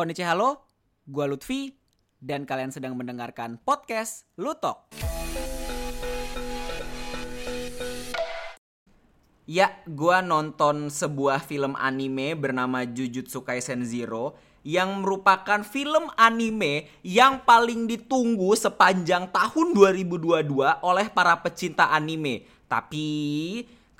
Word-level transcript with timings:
Konnichi 0.00 0.24
halo, 0.24 0.64
gua 1.04 1.28
Lutfi 1.28 1.76
dan 2.16 2.48
kalian 2.48 2.72
sedang 2.72 2.96
mendengarkan 2.96 3.60
podcast 3.60 4.24
Lutok. 4.40 4.88
Ya, 9.44 9.76
gua 9.84 10.24
nonton 10.24 10.88
sebuah 10.88 11.44
film 11.44 11.76
anime 11.76 12.32
bernama 12.32 12.88
Jujutsu 12.88 13.44
Kaisen 13.44 13.84
Zero 13.84 14.40
yang 14.64 15.04
merupakan 15.04 15.60
film 15.68 16.08
anime 16.16 16.88
yang 17.04 17.44
paling 17.44 17.84
ditunggu 17.84 18.56
sepanjang 18.56 19.28
tahun 19.28 19.76
2022 19.76 20.48
oleh 20.80 21.12
para 21.12 21.36
pecinta 21.44 21.92
anime. 21.92 22.48
Tapi 22.72 23.04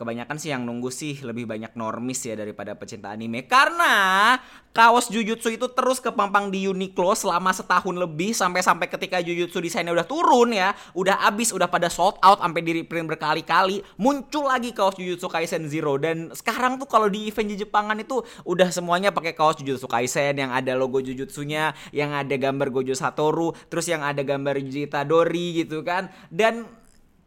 kebanyakan 0.00 0.40
sih 0.40 0.48
yang 0.48 0.64
nunggu 0.64 0.88
sih 0.88 1.20
lebih 1.20 1.44
banyak 1.44 1.76
normis 1.76 2.24
ya 2.24 2.32
daripada 2.32 2.72
pecinta 2.72 3.12
anime. 3.12 3.44
Karena 3.44 4.32
kaos 4.72 5.12
Jujutsu 5.12 5.52
itu 5.52 5.68
terus 5.76 6.00
kepampang 6.00 6.48
di 6.48 6.64
Uniqlo 6.64 7.12
selama 7.12 7.52
setahun 7.52 7.92
lebih 7.92 8.32
sampai-sampai 8.32 8.88
ketika 8.88 9.20
Jujutsu 9.20 9.60
desainnya 9.60 9.92
udah 9.92 10.08
turun 10.08 10.56
ya 10.56 10.72
udah 10.96 11.28
abis 11.28 11.52
udah 11.52 11.68
pada 11.68 11.92
sold 11.92 12.16
out 12.24 12.40
sampai 12.40 12.64
di 12.64 12.80
reprint 12.80 13.04
berkali-kali 13.12 13.84
muncul 14.00 14.48
lagi 14.48 14.72
kaos 14.72 14.96
Jujutsu 14.96 15.28
Kaisen 15.28 15.68
Zero. 15.68 16.00
Dan 16.00 16.32
sekarang 16.32 16.80
tuh 16.80 16.88
kalau 16.88 17.12
di 17.12 17.28
event 17.28 17.52
di 17.52 17.60
Jepangan 17.60 18.00
itu 18.00 18.24
udah 18.48 18.72
semuanya 18.72 19.12
pakai 19.12 19.36
kaos 19.36 19.60
Jujutsu 19.60 19.84
Kaisen 19.84 20.40
yang 20.40 20.48
ada 20.48 20.72
logo 20.72 21.04
Jujutsunya 21.04 21.76
yang 21.92 22.16
ada 22.16 22.32
gambar 22.40 22.72
Gojo 22.72 22.96
Satoru 22.96 23.52
terus 23.68 23.84
yang 23.84 24.00
ada 24.00 24.24
gambar 24.24 24.64
Jitadori 24.64 25.60
gitu 25.60 25.84
kan. 25.84 26.08
Dan 26.32 26.79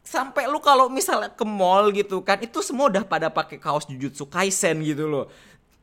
sampai 0.04 0.52
lu 0.52 0.60
kalau 0.60 0.92
misalnya 0.92 1.32
ke 1.32 1.48
mall 1.48 1.88
gitu 1.96 2.20
kan 2.20 2.36
itu 2.44 2.60
semua 2.60 2.92
udah 2.92 3.08
pada 3.08 3.32
pakai 3.32 3.56
kaos 3.56 3.88
Jujutsu 3.88 4.28
Kaisen 4.28 4.84
gitu 4.84 5.08
loh. 5.08 5.32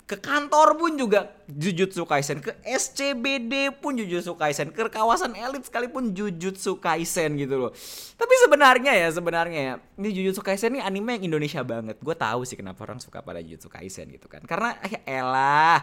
Ke 0.05 0.19
kantor 0.19 0.75
pun 0.75 0.93
juga 0.99 1.31
Jujutsu 1.47 2.03
Kaisen 2.05 2.43
ke 2.45 2.53
SCBD 2.67 3.73
pun 3.81 3.97
Jujutsu 3.97 4.37
Kaisen 4.37 4.75
ke 4.75 4.91
kawasan 4.93 5.33
elit 5.39 5.65
sekalipun 5.65 6.13
Jujutsu 6.13 6.77
Kaisen 6.77 7.41
gitu 7.41 7.57
loh. 7.57 7.73
Tapi 8.21 8.35
sebenarnya 8.45 8.93
ya 8.93 9.09
sebenarnya 9.09 9.61
ya 9.61 9.75
ini 9.97 10.09
Jujutsu 10.13 10.45
Kaisen 10.45 10.77
ini 10.77 10.83
anime 10.85 11.17
yang 11.17 11.33
Indonesia 11.33 11.65
banget. 11.65 11.97
Gue 12.03 12.13
tahu 12.13 12.45
sih 12.45 12.61
kenapa 12.61 12.85
orang 12.85 13.01
suka 13.01 13.25
pada 13.25 13.41
Jujutsu 13.41 13.73
Kaisen 13.73 14.13
gitu 14.13 14.29
kan. 14.29 14.45
Karena 14.45 14.77
ya 14.85 15.01
elah 15.09 15.81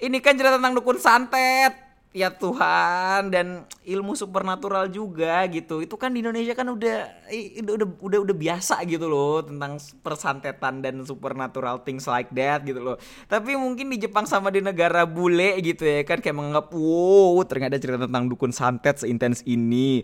ini 0.00 0.16
kan 0.24 0.32
cerita 0.38 0.56
tentang 0.56 0.78
dukun 0.78 0.96
santet 0.96 1.85
ya 2.16 2.32
Tuhan 2.32 3.28
dan 3.28 3.68
ilmu 3.84 4.16
supernatural 4.16 4.88
juga 4.88 5.44
gitu. 5.52 5.84
Itu 5.84 6.00
kan 6.00 6.16
di 6.16 6.24
Indonesia 6.24 6.56
kan 6.56 6.72
udah 6.72 7.28
udah 7.60 7.88
udah 8.00 8.18
udah 8.24 8.36
biasa 8.36 8.80
gitu 8.88 9.04
loh 9.04 9.44
tentang 9.44 9.76
persantetan 10.00 10.80
dan 10.80 11.04
supernatural 11.04 11.84
things 11.84 12.08
like 12.08 12.32
that 12.32 12.64
gitu 12.64 12.80
loh. 12.80 12.96
Tapi 13.28 13.52
mungkin 13.60 13.92
di 13.92 14.00
Jepang 14.00 14.24
sama 14.24 14.48
di 14.48 14.64
negara 14.64 15.04
bule 15.04 15.60
gitu 15.60 15.84
ya 15.84 16.08
kan 16.08 16.24
kayak 16.24 16.40
menganggap 16.40 16.72
wow 16.72 17.36
ternyata 17.44 17.76
cerita 17.76 18.08
tentang 18.08 18.32
dukun 18.32 18.48
santet 18.48 18.96
seintens 18.96 19.44
ini 19.44 20.00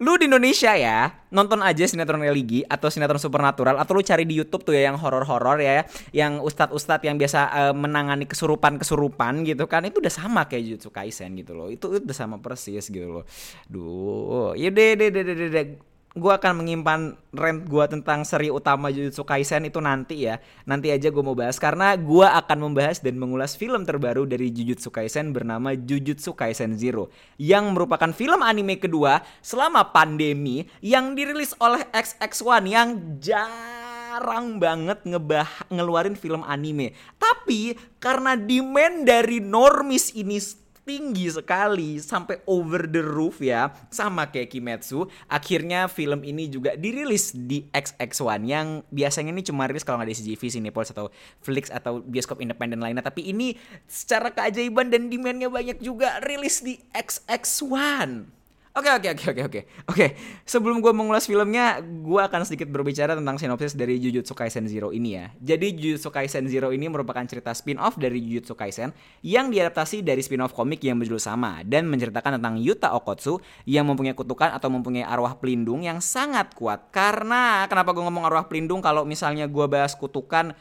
lu 0.00 0.16
di 0.16 0.32
Indonesia 0.32 0.72
ya 0.80 1.12
nonton 1.28 1.60
aja 1.60 1.84
sinetron 1.84 2.24
religi 2.24 2.64
atau 2.64 2.88
sinetron 2.88 3.20
supernatural 3.20 3.76
atau 3.76 3.92
lu 3.92 4.00
cari 4.00 4.24
di 4.24 4.32
YouTube 4.32 4.64
tuh 4.64 4.72
ya 4.72 4.88
yang 4.88 4.96
horor-horor 4.96 5.60
ya 5.60 5.84
yang 6.16 6.40
ustadz-ustadz 6.40 7.04
yang 7.04 7.20
biasa 7.20 7.40
uh, 7.52 7.74
menangani 7.76 8.24
kesurupan-kesurupan 8.24 9.44
gitu 9.44 9.68
kan 9.68 9.84
itu 9.84 10.00
udah 10.00 10.08
sama 10.08 10.48
kayak 10.48 10.72
Jujutsu 10.72 10.88
Kaisen 10.88 11.36
gitu 11.36 11.52
loh. 11.52 11.68
Itu, 11.68 11.92
itu 11.92 12.08
udah 12.08 12.16
sama 12.16 12.40
persis 12.40 12.88
gitu 12.88 13.20
loh. 13.20 13.24
Duh 13.68 14.56
ya 14.56 14.72
deh 14.72 14.96
deh 14.96 15.12
deh 15.12 15.22
deh 15.22 15.36
deh 15.36 15.89
gue 16.10 16.32
akan 16.34 16.58
menyimpan 16.58 17.14
rent 17.30 17.70
gue 17.70 17.84
tentang 17.86 18.26
seri 18.26 18.50
utama 18.50 18.90
Jujutsu 18.90 19.22
Kaisen 19.22 19.62
itu 19.62 19.78
nanti 19.78 20.26
ya. 20.26 20.42
Nanti 20.66 20.90
aja 20.90 21.06
gue 21.06 21.22
mau 21.22 21.38
bahas 21.38 21.54
karena 21.62 21.94
gue 21.94 22.26
akan 22.26 22.58
membahas 22.66 22.98
dan 22.98 23.14
mengulas 23.14 23.54
film 23.54 23.86
terbaru 23.86 24.26
dari 24.26 24.50
Jujutsu 24.50 24.90
Kaisen 24.90 25.30
bernama 25.30 25.78
Jujutsu 25.78 26.34
Kaisen 26.34 26.74
Zero 26.74 27.14
yang 27.38 27.70
merupakan 27.70 28.10
film 28.10 28.42
anime 28.42 28.82
kedua 28.82 29.22
selama 29.38 29.94
pandemi 29.94 30.66
yang 30.82 31.14
dirilis 31.14 31.54
oleh 31.62 31.86
XX1 31.94 32.66
yang 32.66 32.88
jarang 33.22 34.58
banget 34.58 35.06
ngebah 35.06 35.70
ngeluarin 35.70 36.18
film 36.18 36.42
anime. 36.42 36.90
Tapi 37.22 37.78
karena 38.02 38.34
demand 38.34 39.06
dari 39.06 39.38
normis 39.38 40.10
ini 40.18 40.42
tinggi 40.90 41.30
sekali 41.30 42.02
sampai 42.02 42.42
over 42.50 42.90
the 42.90 42.98
roof 42.98 43.38
ya 43.38 43.70
sama 43.94 44.26
kayak 44.26 44.50
Kimetsu. 44.50 45.06
Akhirnya 45.30 45.86
film 45.86 46.26
ini 46.26 46.50
juga 46.50 46.74
dirilis 46.74 47.30
di 47.30 47.70
XX1 47.70 48.42
yang 48.42 48.82
biasanya 48.90 49.30
ini 49.30 49.46
cuma 49.46 49.70
rilis 49.70 49.86
kalau 49.86 50.02
nggak 50.02 50.10
di 50.10 50.18
CGV, 50.18 50.42
Cinepolis 50.58 50.90
atau 50.90 51.14
Flix 51.38 51.70
atau 51.70 52.02
bioskop 52.02 52.42
independen 52.42 52.82
lainnya. 52.82 53.06
Tapi 53.06 53.30
ini 53.30 53.54
secara 53.86 54.34
keajaiban 54.34 54.90
dan 54.90 55.06
demandnya 55.06 55.46
banyak 55.46 55.78
juga 55.78 56.18
rilis 56.26 56.66
di 56.66 56.74
XX1 56.90 58.39
Oke 58.70 58.86
oke 58.86 59.08
oke 59.18 59.24
oke 59.34 59.42
oke 59.50 59.60
oke. 59.90 60.06
Sebelum 60.46 60.78
gue 60.78 60.94
mengulas 60.94 61.26
filmnya, 61.26 61.82
gue 61.82 62.22
akan 62.22 62.46
sedikit 62.46 62.70
berbicara 62.70 63.18
tentang 63.18 63.34
sinopsis 63.34 63.74
dari 63.74 63.98
Jujutsu 63.98 64.30
Kaisen 64.30 64.70
Zero 64.70 64.94
ini 64.94 65.18
ya. 65.18 65.34
Jadi 65.42 65.74
Jujutsu 65.74 66.14
Kaisen 66.14 66.46
Zero 66.46 66.70
ini 66.70 66.86
merupakan 66.86 67.26
cerita 67.26 67.50
spin-off 67.50 67.98
dari 67.98 68.22
Jujutsu 68.22 68.54
Kaisen 68.54 68.94
yang 69.26 69.50
diadaptasi 69.50 70.06
dari 70.06 70.22
spin-off 70.22 70.54
komik 70.54 70.86
yang 70.86 71.02
berjudul 71.02 71.18
sama 71.18 71.66
dan 71.66 71.90
menceritakan 71.90 72.38
tentang 72.38 72.62
Yuta 72.62 72.94
Okotsu 72.94 73.42
yang 73.66 73.90
mempunyai 73.90 74.14
kutukan 74.14 74.54
atau 74.54 74.70
mempunyai 74.70 75.02
arwah 75.02 75.34
pelindung 75.34 75.82
yang 75.82 75.98
sangat 75.98 76.54
kuat. 76.54 76.94
Karena 76.94 77.66
kenapa 77.66 77.90
gue 77.90 78.06
ngomong 78.06 78.22
arwah 78.22 78.46
pelindung 78.46 78.78
kalau 78.78 79.02
misalnya 79.02 79.50
gue 79.50 79.66
bahas 79.66 79.98
kutukan 79.98 80.54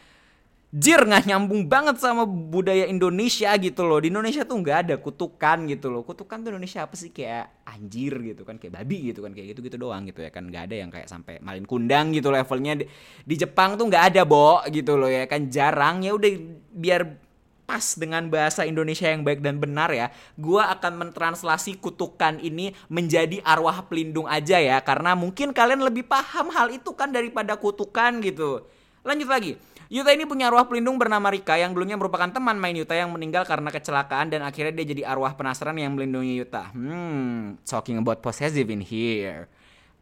Jir 0.69 1.02
nggak 1.02 1.25
nyambung 1.25 1.66
banget 1.66 1.97
sama 1.97 2.30
budaya 2.30 2.85
Indonesia 2.85 3.50
gitu 3.57 3.90
loh. 3.90 3.97
Di 3.97 4.13
Indonesia 4.13 4.46
tuh 4.46 4.62
nggak 4.62 4.78
ada 4.85 4.96
kutukan 5.02 5.66
gitu 5.66 5.90
loh. 5.90 6.06
Kutukan 6.06 6.46
tuh 6.46 6.53
Indonesia 6.53 6.85
apa 6.85 6.94
sih? 6.94 7.09
Kayak 7.09 7.66
anjir 7.66 8.13
gitu 8.22 8.46
kan 8.46 8.62
kayak 8.62 8.78
babi 8.78 9.09
gitu 9.09 9.25
kan 9.25 9.34
kayak 9.34 9.57
gitu 9.57 9.66
gitu 9.66 9.81
doang 9.81 10.06
gitu 10.06 10.22
ya 10.22 10.30
kan. 10.30 10.46
Nggak 10.46 10.69
ada 10.69 10.75
yang 10.78 10.94
kayak 10.94 11.09
sampai 11.09 11.41
malin 11.41 11.66
kundang 11.66 12.13
gitu 12.13 12.30
levelnya. 12.30 12.78
Di, 12.78 12.85
di 13.25 13.34
Jepang 13.34 13.81
tuh 13.81 13.90
nggak 13.90 14.13
ada 14.13 14.22
bo 14.30 14.62
gitu 14.69 14.94
loh 14.94 15.09
ya 15.09 15.25
kan. 15.25 15.50
Jarang. 15.50 16.06
Ya 16.06 16.13
udah 16.13 16.30
biar 16.69 17.18
pas 17.66 17.97
dengan 17.97 18.30
bahasa 18.30 18.62
Indonesia 18.62 19.09
yang 19.09 19.25
baik 19.25 19.41
dan 19.41 19.57
benar 19.57 19.90
ya 19.94 20.09
gua 20.38 20.74
akan 20.74 21.06
mentranslasi 21.06 21.78
kutukan 21.78 22.41
ini 22.41 22.74
menjadi 22.94 23.41
arwah 23.41 23.90
pelindung 23.90 24.30
aja 24.30 24.62
ya. 24.62 24.78
Karena 24.86 25.18
mungkin 25.18 25.50
kalian 25.50 25.81
lebih 25.81 26.06
paham 26.06 26.53
hal 26.53 26.69
itu 26.69 26.94
kan 26.94 27.09
daripada 27.09 27.57
kutukan 27.57 28.22
gitu. 28.22 28.69
Lanjut 29.01 29.25
lagi 29.34 29.57
Yuta 29.89 30.13
ini 30.13 30.29
punya 30.29 30.53
arwah 30.53 30.69
pelindung 30.69 31.01
bernama 31.01 31.33
Rika 31.33 31.57
yang 31.57 31.73
dulunya 31.73 31.97
merupakan 31.97 32.29
teman 32.29 32.61
main 32.61 32.77
Yuta 32.77 32.94
yang 32.94 33.09
meninggal 33.09 33.41
karena 33.50 33.73
kecelakaan 33.73 34.29
dan 34.29 34.45
akhirnya 34.45 34.69
dia 34.69 34.85
jadi 34.94 35.01
arwah 35.09 35.33
penasaran 35.33 35.73
yang 35.81 35.97
melindungi 35.97 36.38
Yuta. 36.38 36.69
Hmm, 36.77 37.57
talking 37.66 37.97
about 37.97 38.22
possessive 38.22 38.69
in 38.69 38.85
here. 38.85 39.50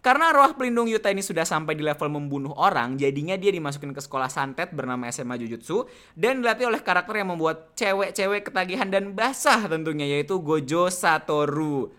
Karena 0.03 0.35
arwah 0.35 0.51
pelindung 0.59 0.91
Yuta 0.91 1.07
ini 1.07 1.23
sudah 1.23 1.47
sampai 1.47 1.79
di 1.79 1.87
level 1.87 2.11
membunuh 2.11 2.51
orang, 2.59 2.99
jadinya 2.99 3.39
dia 3.39 3.47
dimasukin 3.47 3.95
ke 3.95 4.03
sekolah 4.03 4.27
santet 4.27 4.75
bernama 4.75 5.07
SMA 5.07 5.39
Jujutsu 5.39 5.87
dan 6.19 6.43
dilatih 6.43 6.67
oleh 6.67 6.83
karakter 6.83 7.23
yang 7.23 7.31
membuat 7.31 7.71
cewek-cewek 7.79 8.51
ketagihan 8.51 8.91
dan 8.91 9.15
basah 9.15 9.71
tentunya 9.71 10.03
yaitu 10.03 10.35
Gojo 10.43 10.91
Satoru. 10.91 11.95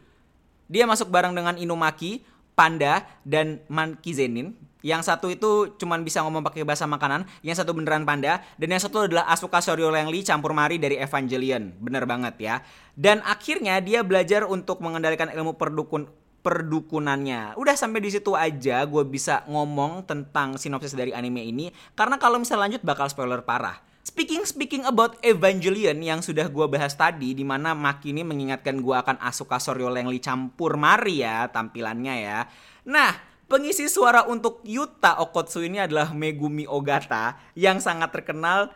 Dia 0.69 0.85
masuk 0.85 1.09
bareng 1.09 1.33
dengan 1.33 1.57
Inumaki, 1.57 2.21
Panda, 2.59 3.07
dan 3.23 3.63
Mankizenin 3.71 4.59
yang 4.87 5.03
satu 5.03 5.27
itu 5.27 5.75
cuman 5.75 6.07
bisa 6.07 6.23
ngomong 6.23 6.47
pakai 6.47 6.63
bahasa 6.63 6.87
makanan, 6.87 7.27
yang 7.43 7.59
satu 7.59 7.75
beneran 7.75 8.07
panda, 8.07 8.47
dan 8.63 8.69
yang 8.71 8.79
satu 8.79 9.11
adalah 9.11 9.27
Asuka 9.27 9.59
Soryo 9.59 9.91
Lengli 9.91 10.23
campur 10.23 10.55
mari 10.55 10.79
dari 10.79 10.95
Evangelion. 11.03 11.75
Bener 11.83 12.07
banget 12.07 12.39
ya. 12.39 12.63
Dan 12.95 13.19
akhirnya 13.27 13.83
dia 13.83 14.07
belajar 14.07 14.47
untuk 14.47 14.79
mengendalikan 14.79 15.35
ilmu 15.35 15.59
perdukun 15.59 16.07
perdukunannya. 16.39 17.59
Udah 17.59 17.75
sampai 17.75 17.99
di 17.99 18.15
situ 18.15 18.39
aja 18.39 18.87
gue 18.87 19.03
bisa 19.03 19.43
ngomong 19.51 20.07
tentang 20.07 20.55
sinopsis 20.55 20.95
dari 20.95 21.11
anime 21.11 21.43
ini 21.43 21.75
karena 21.99 22.15
kalau 22.15 22.39
misalnya 22.39 22.79
lanjut 22.79 22.83
bakal 22.87 23.11
spoiler 23.11 23.43
parah. 23.43 23.88
Speaking 24.09 24.49
speaking 24.49 24.89
about 24.89 25.21
Evangelion 25.21 26.01
yang 26.01 26.25
sudah 26.25 26.49
gue 26.49 26.65
bahas 26.65 26.97
tadi, 26.97 27.37
di 27.37 27.45
mana 27.45 27.77
Maki 27.77 28.17
ini 28.17 28.25
mengingatkan 28.25 28.81
gue 28.81 28.97
akan 28.97 29.21
Asuka 29.21 29.61
Soryo 29.61 29.93
Lengli 29.93 30.17
campur 30.17 30.81
mari 30.81 31.21
ya 31.21 31.45
tampilannya 31.53 32.15
ya. 32.25 32.49
Nah, 32.89 33.13
Pengisi 33.49 33.89
suara 33.89 34.29
untuk 34.29 34.61
Yuta 34.61 35.25
Okotsu 35.25 35.65
ini 35.65 35.81
adalah 35.81 36.13
Megumi 36.13 36.69
Ogata 36.69 37.41
yang 37.57 37.81
sangat 37.81 38.13
terkenal 38.13 38.69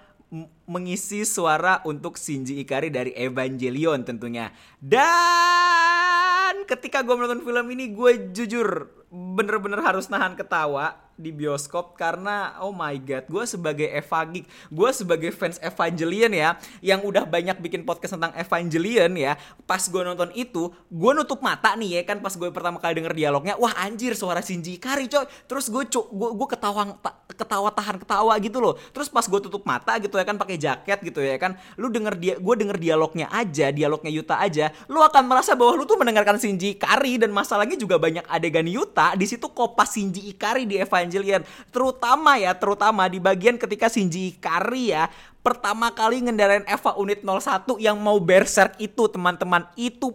mengisi 0.65 1.29
suara 1.29 1.85
untuk 1.85 2.17
Shinji 2.17 2.57
Ikari 2.65 2.89
dari 2.89 3.13
Evangelion 3.13 4.01
tentunya. 4.01 4.49
Dan 4.81 6.65
ketika 6.65 7.05
gue 7.05 7.13
menonton 7.13 7.45
film 7.45 7.69
ini 7.69 7.93
gue 7.93 8.33
jujur 8.33 8.89
bener-bener 9.13 9.85
harus 9.85 10.09
nahan 10.09 10.41
ketawa 10.41 11.02
di 11.17 11.31
bioskop 11.33 11.97
karena 11.97 12.61
oh 12.61 12.75
my 12.75 12.97
god 13.01 13.25
gue 13.27 13.45
sebagai 13.49 13.89
Eva 13.89 14.21
Geek 14.29 14.45
gue 14.69 14.91
sebagai 14.93 15.31
fans 15.33 15.57
Evangelion 15.63 16.33
ya 16.33 16.59
yang 16.85 17.01
udah 17.03 17.25
banyak 17.25 17.59
bikin 17.63 17.83
podcast 17.89 18.15
tentang 18.19 18.35
Evangelion 18.37 19.13
ya 19.17 19.39
pas 19.65 19.83
gue 19.83 20.03
nonton 20.05 20.31
itu 20.37 20.73
gue 20.91 21.13
nutup 21.17 21.41
mata 21.41 21.73
nih 21.79 22.01
ya 22.01 22.03
kan 22.05 22.21
pas 22.21 22.35
gue 22.37 22.49
pertama 22.53 22.77
kali 22.83 23.01
denger 23.01 23.15
dialognya 23.17 23.55
wah 23.57 23.73
anjir 23.81 24.13
suara 24.19 24.43
Shinji 24.43 24.77
Kari 24.83 25.07
coy. 25.07 25.25
Terus 25.47 25.71
gue 25.71 25.85
gue 25.89 26.31
gue 26.35 26.49
ketawa 26.51 26.99
ketawa 27.33 27.73
tahan 27.73 27.97
ketawa 28.01 28.33
gitu 28.39 28.59
loh. 28.61 28.75
Terus 28.95 29.09
pas 29.09 29.25
gue 29.25 29.41
tutup 29.43 29.65
mata 29.65 29.97
gitu 29.99 30.15
ya 30.17 30.25
kan 30.25 30.37
pakai 30.39 30.57
jaket 30.57 30.99
gitu 31.03 31.21
ya 31.21 31.37
kan 31.37 31.57
lu 31.81 31.89
denger 31.89 32.15
dia 32.17 32.35
gue 32.39 32.55
denger 32.55 32.79
dialognya 32.79 33.27
aja 33.33 33.73
dialognya 33.73 34.13
Yuta 34.13 34.37
aja 34.39 34.71
lu 34.87 35.01
akan 35.01 35.25
merasa 35.27 35.57
bahwa 35.57 35.77
lu 35.77 35.85
tuh 35.89 35.97
mendengarkan 35.97 36.37
Shinji 36.37 36.77
Ikari 36.77 37.17
dan 37.19 37.33
masalahnya 37.33 37.75
juga 37.77 37.97
banyak 37.97 38.25
adegan 38.29 38.67
Yuta. 38.69 39.17
Di 39.17 39.27
situ 39.29 39.49
kopas 39.51 39.97
Shinji 39.97 40.31
Ikari 40.33 40.65
di 40.65 40.79
Evangelion. 40.79 41.43
Terutama 41.75 42.39
ya 42.39 42.55
terutama 42.57 43.09
di 43.11 43.19
bagian 43.19 43.57
ketika 43.57 43.89
Shinji 43.89 44.37
Ikari 44.37 44.95
ya 44.95 45.09
pertama 45.43 45.91
kali 45.91 46.23
ngendarain 46.23 46.63
Eva 46.71 46.95
unit 46.95 47.27
01 47.27 47.67
yang 47.83 47.99
mau 47.99 48.17
berserk 48.23 48.79
itu 48.79 49.11
teman-teman. 49.11 49.67
Itu 49.75 50.15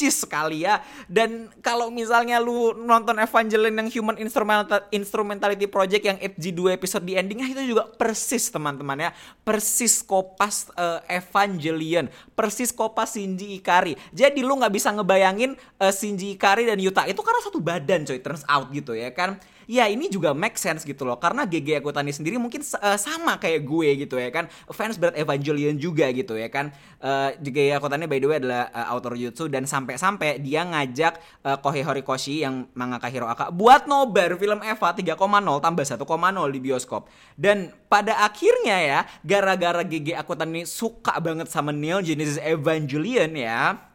percis 0.00 0.24
sekali 0.24 0.64
ya. 0.64 0.80
Dan 1.04 1.52
kalau 1.60 1.92
misalnya 1.92 2.40
lu 2.40 2.72
nonton 2.72 3.20
Evangelion 3.20 3.84
yang 3.84 3.88
Human 3.92 4.16
Instrumental 4.16 4.80
Instrumentality 4.88 5.68
Project 5.68 6.08
yang 6.08 6.16
FG2 6.16 6.72
episode 6.72 7.04
di 7.04 7.20
endingnya 7.20 7.52
itu 7.52 7.76
juga 7.76 7.84
persis 7.84 8.48
teman-teman 8.48 8.96
ya. 8.96 9.10
Persis 9.44 10.00
kopas 10.00 10.72
uh, 10.72 11.04
Evangelion 11.04 12.08
persis 12.32 12.72
kopas 12.72 13.20
Shinji 13.20 13.60
Ikari. 13.60 13.92
Jadi 14.16 14.40
lu 14.40 14.56
nggak 14.56 14.72
bisa 14.72 14.88
ngebayangin 14.88 15.52
uh, 15.76 15.92
Shinji 15.92 16.32
Ikari 16.32 16.64
dan 16.64 16.80
Yuta 16.80 17.04
itu 17.04 17.20
karena 17.20 17.44
satu 17.44 17.60
badan 17.60 18.08
coy 18.08 18.24
turns 18.24 18.48
out 18.48 18.72
gitu 18.72 18.96
ya 18.96 19.12
kan 19.12 19.36
ya 19.66 19.88
ini 19.90 20.06
juga 20.08 20.32
make 20.36 20.56
sense 20.56 20.86
gitu 20.86 21.02
loh. 21.08 21.18
Karena 21.18 21.44
GG 21.44 21.82
Akutani 21.82 22.14
sendiri 22.14 22.38
mungkin 22.38 22.62
uh, 22.62 22.98
sama 23.00 23.36
kayak 23.36 23.66
gue 23.66 23.88
gitu 24.06 24.16
ya 24.16 24.30
kan. 24.30 24.46
Fans 24.70 24.96
berat 24.96 25.18
Evangelion 25.18 25.76
juga 25.76 26.08
gitu 26.14 26.38
ya 26.38 26.48
kan. 26.48 26.72
Uh, 27.00 27.34
GG 27.40 27.76
Akutani 27.76 28.06
by 28.06 28.18
the 28.22 28.28
way 28.28 28.38
adalah 28.38 28.70
uh, 28.70 28.94
author 28.94 29.18
jutsu 29.18 29.50
dan 29.50 29.66
sampai-sampai 29.66 30.38
dia 30.38 30.64
ngajak 30.64 31.18
uh, 31.44 31.58
Kohei 31.58 31.82
Horikoshi 31.84 32.44
yang 32.46 32.70
mangaka 32.72 33.10
Hiroaka 33.10 33.50
buat 33.50 33.90
nobar 33.90 34.38
film 34.38 34.62
Eva 34.62 34.88
3,0 34.94 35.16
tambah 35.60 35.84
1,0 35.84 36.54
di 36.54 36.60
bioskop. 36.62 37.10
Dan 37.34 37.74
pada 37.90 38.22
akhirnya 38.22 38.76
ya 38.78 39.00
gara-gara 39.26 39.82
GG 39.82 40.14
Akutani 40.14 40.62
suka 40.64 41.18
banget 41.18 41.50
sama 41.50 41.74
Neil 41.74 42.06
Genesis 42.06 42.38
Evangelion 42.38 43.34
ya 43.34 43.89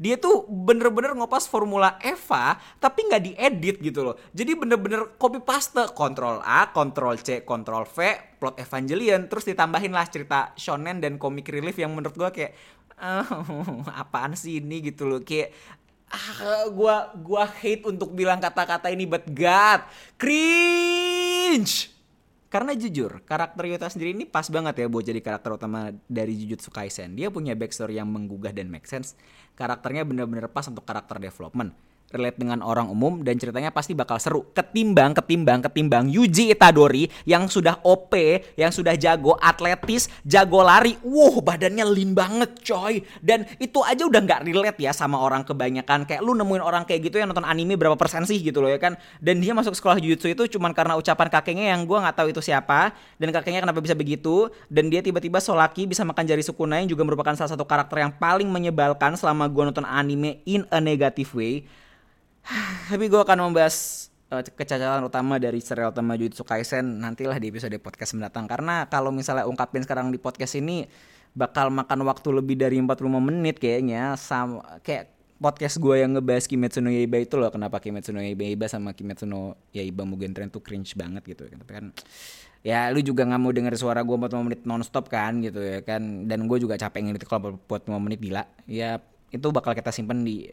dia 0.00 0.16
tuh 0.16 0.48
bener-bener 0.48 1.12
ngopas 1.12 1.44
formula 1.44 2.00
Eva 2.00 2.56
tapi 2.80 3.04
nggak 3.04 3.20
diedit 3.20 3.76
gitu 3.84 4.00
loh. 4.00 4.16
Jadi 4.32 4.56
bener-bener 4.56 5.12
copy 5.20 5.44
paste 5.44 5.76
Ctrl 5.92 6.40
A 6.40 6.72
Ctrl 6.72 7.20
C 7.20 7.44
Ctrl 7.44 7.84
V 7.84 7.98
plot 8.40 8.56
Evangelion. 8.56 9.28
Terus 9.28 9.44
ditambahin 9.44 9.92
lah 9.92 10.08
cerita 10.08 10.56
shonen 10.56 11.04
dan 11.04 11.20
comic 11.20 11.52
relief 11.52 11.76
yang 11.76 11.92
menurut 11.92 12.16
gue 12.16 12.30
kayak 12.32 12.56
oh, 12.96 13.84
apaan 14.00 14.32
sih 14.32 14.64
ini? 14.64 14.80
gitu 14.80 15.04
loh. 15.04 15.20
Kayak 15.20 15.52
ah, 16.08 16.64
gua 16.72 17.12
gua 17.20 17.44
hate 17.44 17.84
untuk 17.84 18.16
bilang 18.16 18.40
kata-kata 18.40 18.88
ini 18.88 19.04
but 19.04 19.28
God 19.28 19.84
cringe 20.16 21.92
karena 22.50 22.74
jujur, 22.74 23.22
karakter 23.22 23.62
Yuta 23.70 23.86
sendiri 23.86 24.10
ini 24.10 24.26
pas 24.26 24.50
banget 24.50 24.82
ya 24.82 24.86
buat 24.90 25.06
jadi 25.06 25.22
karakter 25.22 25.54
utama 25.54 25.94
dari 26.10 26.34
Jujutsu 26.34 26.74
Kaisen. 26.74 27.14
Dia 27.14 27.30
punya 27.30 27.54
backstory 27.54 28.02
yang 28.02 28.10
menggugah 28.10 28.50
dan 28.50 28.66
make 28.66 28.90
sense. 28.90 29.14
Karakternya 29.54 30.02
bener-bener 30.02 30.50
pas 30.50 30.66
untuk 30.66 30.82
karakter 30.82 31.22
development 31.22 31.70
relate 32.10 32.36
dengan 32.42 32.58
orang 32.60 32.90
umum 32.90 33.22
dan 33.22 33.38
ceritanya 33.38 33.70
pasti 33.70 33.94
bakal 33.94 34.18
seru. 34.18 34.50
Ketimbang 34.50 35.14
ketimbang 35.14 35.62
ketimbang 35.62 36.10
Yuji 36.10 36.50
Itadori 36.50 37.06
yang 37.24 37.46
sudah 37.46 37.78
OP 37.86 38.12
yang 38.58 38.74
sudah 38.74 38.98
jago 38.98 39.38
atletis 39.38 40.10
jago 40.26 40.66
lari. 40.66 40.98
Wow 41.06 41.38
badannya 41.40 41.86
lean 41.86 42.12
banget 42.12 42.58
coy. 42.66 43.06
Dan 43.22 43.46
itu 43.62 43.78
aja 43.86 44.02
udah 44.02 44.20
nggak 44.26 44.40
relate 44.42 44.78
ya 44.82 44.90
sama 44.90 45.22
orang 45.22 45.46
kebanyakan. 45.46 46.04
Kayak 46.04 46.22
lu 46.26 46.34
nemuin 46.34 46.62
orang 46.62 46.82
kayak 46.82 47.10
gitu 47.10 47.22
yang 47.22 47.30
nonton 47.30 47.46
anime 47.46 47.78
berapa 47.78 47.94
persen 47.94 48.26
sih 48.26 48.42
gitu 48.42 48.58
loh 48.58 48.70
ya 48.70 48.82
kan? 48.82 48.98
Dan 49.22 49.38
dia 49.38 49.54
masuk 49.54 49.72
sekolah 49.78 50.02
jujutsu 50.02 50.34
itu 50.34 50.58
cuman 50.58 50.74
karena 50.74 50.98
ucapan 50.98 51.28
kakeknya 51.30 51.66
yang 51.78 51.86
gue 51.86 51.98
nggak 51.98 52.16
tahu 52.18 52.28
itu 52.34 52.42
siapa. 52.42 52.90
Dan 53.22 53.30
kakeknya 53.30 53.62
kenapa 53.62 53.78
bisa 53.78 53.94
begitu? 53.94 54.50
Dan 54.66 54.90
dia 54.90 54.98
tiba-tiba 54.98 55.38
solaki 55.38 55.86
bisa 55.86 56.02
makan 56.02 56.26
jari 56.26 56.42
sukuna 56.42 56.82
yang 56.82 56.90
juga 56.90 57.06
merupakan 57.06 57.38
salah 57.38 57.54
satu 57.54 57.62
karakter 57.62 58.02
yang 58.02 58.12
paling 58.18 58.50
menyebalkan 58.50 59.14
selama 59.14 59.46
gue 59.46 59.62
nonton 59.70 59.86
anime 59.86 60.42
in 60.42 60.66
a 60.74 60.82
negative 60.82 61.30
way 61.38 61.62
tapi 62.90 63.06
gue 63.06 63.20
akan 63.20 63.50
membahas 63.50 64.08
uh, 64.30 64.42
kecacatan 64.42 65.02
utama 65.04 65.36
dari 65.36 65.58
serial 65.60 65.92
utama 65.92 66.14
Jujutsu 66.14 66.46
Kaisen 66.46 67.02
nantilah 67.02 67.36
di 67.36 67.50
episode 67.50 67.76
podcast 67.82 68.14
mendatang. 68.16 68.46
Karena 68.46 68.86
kalau 68.86 69.10
misalnya 69.10 69.44
ungkapin 69.44 69.84
sekarang 69.84 70.14
di 70.14 70.18
podcast 70.18 70.56
ini 70.56 70.86
bakal 71.34 71.70
makan 71.70 72.02
waktu 72.06 72.28
lebih 72.34 72.58
dari 72.58 72.78
45 72.78 73.06
menit 73.20 73.58
kayaknya. 73.58 74.14
Sama 74.18 74.80
kayak 74.82 75.10
podcast 75.40 75.80
gue 75.80 76.04
yang 76.04 76.12
ngebahas 76.16 76.44
Kimetsu 76.44 76.84
no 76.84 76.92
Yaiba 76.92 77.16
itu 77.16 77.40
loh 77.40 77.48
kenapa 77.48 77.80
Kimetsu 77.80 78.12
no 78.12 78.20
Yaiba 78.20 78.68
sama 78.68 78.92
Kimetsu 78.92 79.24
no 79.24 79.56
Yaiba 79.72 80.04
Mugen 80.04 80.36
Train 80.36 80.52
tuh 80.52 80.62
cringe 80.62 80.94
banget 80.94 81.24
gitu. 81.26 81.48
Kan 81.48 81.58
tapi 81.64 81.72
kan 81.72 81.86
ya 82.60 82.92
lu 82.92 83.00
juga 83.00 83.24
nggak 83.24 83.40
mau 83.40 83.48
denger 83.56 83.72
suara 83.72 84.04
gue 84.04 84.12
45 84.12 84.46
menit 84.46 84.60
nonstop 84.68 85.08
kan 85.08 85.40
gitu 85.40 85.60
ya 85.60 85.80
kan. 85.80 86.28
Dan 86.28 86.46
gue 86.46 86.58
juga 86.60 86.76
capek 86.76 87.00
ngedit 87.08 87.24
kalau 87.26 87.56
buat 87.66 87.82
5 87.86 87.96
menit 87.98 88.20
gila. 88.20 88.44
Ya 88.68 89.00
itu 89.30 89.46
bakal 89.54 89.78
kita 89.78 89.94
simpen 89.94 90.26
di 90.26 90.50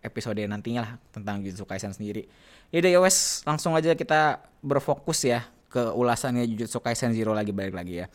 episode 0.00 0.40
nantinya 0.44 0.80
lah 0.84 0.92
tentang 1.12 1.44
Jujutsu 1.44 1.68
Kaisen 1.68 1.92
sendiri. 1.92 2.28
Ya 2.72 3.00
wes 3.00 3.44
langsung 3.44 3.76
aja 3.76 3.92
kita 3.92 4.40
berfokus 4.64 5.24
ya 5.26 5.44
ke 5.70 5.92
ulasannya 5.94 6.44
Jujutsu 6.50 6.82
Kaisen 6.82 7.14
Zero 7.14 7.36
lagi 7.36 7.54
balik 7.54 7.76
lagi 7.76 8.04
ya. 8.04 8.06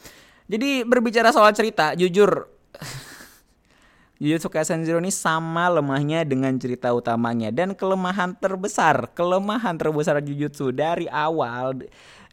Jadi 0.45 0.85
berbicara 0.85 1.33
soal 1.33 1.49
cerita, 1.57 1.97
jujur 1.97 2.45
Jujutsu 4.21 4.47
Kaisen 4.47 4.85
Zero 4.85 5.01
ini 5.01 5.09
sama 5.09 5.67
lemahnya 5.71 6.21
dengan 6.23 6.53
cerita 6.55 6.93
utamanya 6.93 7.49
dan 7.49 7.73
kelemahan 7.73 8.37
terbesar, 8.37 9.11
kelemahan 9.11 9.75
terbesar 9.75 10.21
Jujutsu 10.21 10.69
dari 10.71 11.09
awal 11.09 11.83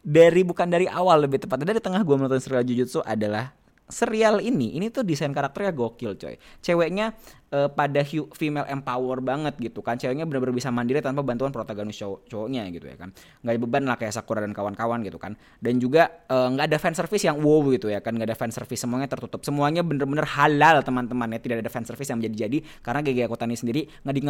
dari 0.03 0.41
bukan 0.43 0.67
dari 0.67 0.85
awal 0.91 1.23
lebih 1.23 1.39
tepatnya 1.39 1.75
dari 1.75 1.81
tengah 1.81 2.03
gua 2.03 2.19
menonton 2.19 2.43
serial 2.43 2.67
Jujutsu 2.67 2.99
adalah 3.07 3.55
serial 3.91 4.39
ini 4.39 4.79
ini 4.79 4.87
tuh 4.87 5.03
desain 5.03 5.31
karakternya 5.31 5.75
gokil 5.75 6.15
coy. 6.15 6.35
Ceweknya 6.63 7.13
uh, 7.51 7.69
pada 7.69 8.01
female 8.33 8.67
empower 8.71 9.19
banget 9.19 9.53
gitu 9.59 9.83
kan. 9.83 9.99
Ceweknya 9.99 10.23
benar-benar 10.23 10.55
bisa 10.55 10.71
mandiri 10.71 11.03
tanpa 11.03 11.21
bantuan 11.21 11.51
protagonis 11.51 11.99
cowok 11.99 12.25
cowoknya 12.27 12.67
gitu 12.71 12.87
ya 12.87 12.95
kan. 12.97 13.09
Nggak 13.43 13.53
beban 13.63 13.83
lah 13.85 13.97
kayak 13.99 14.13
Sakura 14.15 14.41
dan 14.41 14.55
kawan-kawan 14.55 15.03
gitu 15.03 15.19
kan. 15.19 15.35
Dan 15.59 15.77
juga 15.77 16.25
uh, 16.31 16.47
nggak 16.53 16.65
ada 16.71 16.77
fan 16.79 16.95
service 16.95 17.23
yang 17.23 17.37
wow 17.43 17.61
gitu 17.69 17.91
ya 17.91 17.99
kan. 17.99 18.15
Nggak 18.15 18.33
ada 18.33 18.37
fan 18.37 18.51
service 18.51 18.81
semuanya 18.81 19.07
tertutup. 19.11 19.43
Semuanya 19.43 19.85
bener-bener 19.85 20.25
halal 20.25 20.81
teman-teman 20.81 21.35
ya 21.35 21.39
tidak 21.39 21.57
ada 21.63 21.69
fan 21.69 21.85
service 21.85 22.09
yang 22.09 22.19
menjadi-jadi 22.23 22.57
karena 22.81 22.99
GG 23.03 23.19
Akutani 23.27 23.55
sendiri 23.55 23.81
nggak 24.03 24.15
di, 24.15 24.21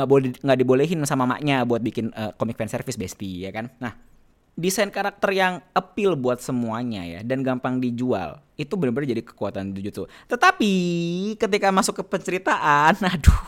nggak 0.44 0.58
dibolehin 0.60 1.00
sama 1.08 1.30
maknya 1.30 1.64
buat 1.64 1.80
bikin 1.80 2.12
uh, 2.14 2.34
komik 2.36 2.60
fan 2.60 2.70
service 2.70 3.00
bestie 3.00 3.46
ya 3.48 3.52
kan. 3.54 3.70
Nah 3.80 4.13
desain 4.54 4.94
karakter 4.94 5.34
yang 5.34 5.66
appeal 5.74 6.14
buat 6.14 6.38
semuanya 6.38 7.02
ya 7.02 7.20
dan 7.26 7.42
gampang 7.42 7.82
dijual 7.82 8.38
itu 8.54 8.78
benar-benar 8.78 9.10
jadi 9.10 9.24
kekuatan 9.26 9.74
Jujutsu. 9.74 10.06
Tetapi 10.30 10.74
ketika 11.42 11.74
masuk 11.74 12.02
ke 12.02 12.04
penceritaan, 12.06 12.94
aduh. 13.14 13.42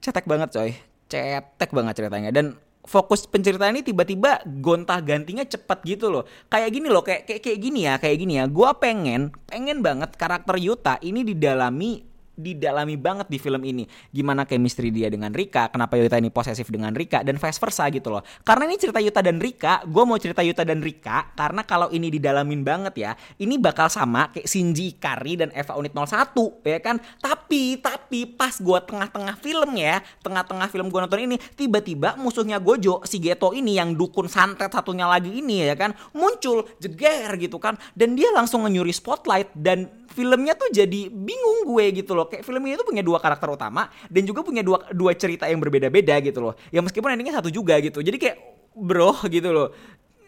Cetek 0.00 0.24
banget 0.24 0.48
coy. 0.54 0.70
Cetek 1.06 1.70
banget 1.74 1.94
ceritanya 2.00 2.30
dan 2.32 2.56
fokus 2.86 3.26
penceritaan 3.26 3.76
ini 3.76 3.82
tiba-tiba 3.84 4.40
gonta-gantinya 4.46 5.44
cepat 5.44 5.82
gitu 5.84 6.08
loh. 6.08 6.24
Kayak 6.48 6.70
gini 6.72 6.88
loh, 6.88 7.02
kayak 7.02 7.26
kayak 7.28 7.42
kayak 7.42 7.58
gini 7.60 7.80
ya, 7.84 7.94
kayak 7.98 8.16
gini 8.22 8.32
ya. 8.40 8.44
Gua 8.48 8.72
pengen 8.78 9.34
pengen 9.50 9.82
banget 9.84 10.14
karakter 10.16 10.56
Yuta 10.56 10.96
ini 11.02 11.26
didalami 11.26 12.15
didalami 12.36 12.94
banget 13.00 13.26
di 13.32 13.40
film 13.40 13.64
ini. 13.64 13.88
Gimana 14.12 14.44
chemistry 14.44 14.92
dia 14.92 15.08
dengan 15.08 15.32
Rika, 15.32 15.72
kenapa 15.72 15.96
Yuta 15.96 16.20
ini 16.20 16.28
posesif 16.28 16.68
dengan 16.68 16.92
Rika, 16.92 17.24
dan 17.24 17.40
vice 17.40 17.58
versa 17.58 17.88
gitu 17.88 18.12
loh. 18.12 18.22
Karena 18.44 18.68
ini 18.68 18.76
cerita 18.76 19.00
Yuta 19.00 19.24
dan 19.24 19.40
Rika, 19.40 19.82
gue 19.88 20.04
mau 20.04 20.20
cerita 20.20 20.44
Yuta 20.44 20.62
dan 20.62 20.84
Rika, 20.84 21.32
karena 21.34 21.64
kalau 21.64 21.88
ini 21.90 22.12
didalamin 22.12 22.62
banget 22.62 22.94
ya, 23.00 23.10
ini 23.40 23.56
bakal 23.56 23.88
sama 23.88 24.30
kayak 24.30 24.46
Shinji 24.46 24.94
Ikari 24.94 25.40
dan 25.40 25.50
Eva 25.56 25.74
Unit 25.80 25.96
01, 25.96 26.62
ya 26.62 26.78
kan? 26.78 26.96
Tapi, 27.18 27.80
tapi 27.80 28.28
pas 28.28 28.54
gue 28.54 28.78
tengah-tengah 28.84 29.40
film 29.40 29.70
ya, 29.74 30.04
tengah-tengah 30.20 30.68
film 30.68 30.92
gue 30.92 31.00
nonton 31.00 31.20
ini, 31.24 31.36
tiba-tiba 31.56 32.14
musuhnya 32.20 32.60
Gojo, 32.60 33.00
si 33.08 33.18
Geto 33.18 33.56
ini 33.56 33.80
yang 33.80 33.96
dukun 33.96 34.28
santet 34.28 34.68
satunya 34.70 35.08
lagi 35.08 35.32
ini 35.32 35.64
ya 35.64 35.74
kan, 35.74 35.96
muncul, 36.12 36.68
jeger 36.76 37.32
gitu 37.40 37.56
kan, 37.56 37.80
dan 37.96 38.12
dia 38.12 38.28
langsung 38.30 38.68
nyuri 38.68 38.92
spotlight, 38.92 39.48
dan 39.56 39.88
filmnya 40.16 40.56
tuh 40.56 40.72
jadi 40.72 41.12
bingung 41.12 41.68
gue 41.68 42.00
gitu 42.00 42.16
loh. 42.16 42.32
Kayak 42.32 42.48
film 42.48 42.64
ini 42.64 42.80
tuh 42.80 42.88
punya 42.88 43.04
dua 43.04 43.20
karakter 43.20 43.52
utama 43.52 43.92
dan 44.08 44.24
juga 44.24 44.40
punya 44.40 44.64
dua 44.64 44.88
dua 44.96 45.12
cerita 45.12 45.44
yang 45.44 45.60
berbeda-beda 45.60 46.16
gitu 46.24 46.40
loh. 46.40 46.56
Ya 46.72 46.80
meskipun 46.80 47.12
endingnya 47.12 47.36
satu 47.36 47.52
juga 47.52 47.76
gitu. 47.84 48.00
Jadi 48.00 48.16
kayak 48.16 48.36
bro 48.72 49.12
gitu 49.36 49.52
loh. 49.52 49.76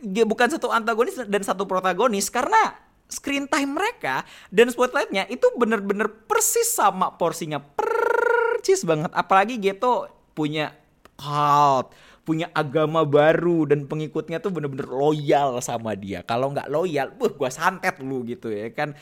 Dia 0.05 0.29
bukan 0.29 0.53
satu 0.53 0.69
antagonis 0.69 1.17
dan 1.25 1.41
satu 1.41 1.65
protagonis 1.65 2.29
karena 2.29 2.77
screen 3.09 3.49
time 3.49 3.73
mereka 3.73 4.29
dan 4.53 4.69
spotlightnya 4.69 5.25
itu 5.33 5.49
bener-bener 5.57 6.13
persis 6.29 6.69
sama 6.69 7.17
porsinya 7.17 7.57
persis 7.57 8.85
banget. 8.85 9.09
Apalagi 9.17 9.57
gitu 9.57 10.05
punya 10.37 10.77
cult 11.17 11.97
punya 12.29 12.53
agama 12.53 13.09
baru 13.09 13.65
dan 13.65 13.89
pengikutnya 13.89 14.37
tuh 14.45 14.53
bener-bener 14.53 14.85
loyal 14.85 15.65
sama 15.65 15.97
dia. 15.97 16.21
Kalau 16.29 16.53
nggak 16.53 16.69
loyal, 16.69 17.09
buh 17.17 17.33
gua 17.33 17.49
santet 17.49 17.97
lu 18.05 18.21
gitu 18.29 18.53
ya 18.53 18.69
kan 18.69 18.93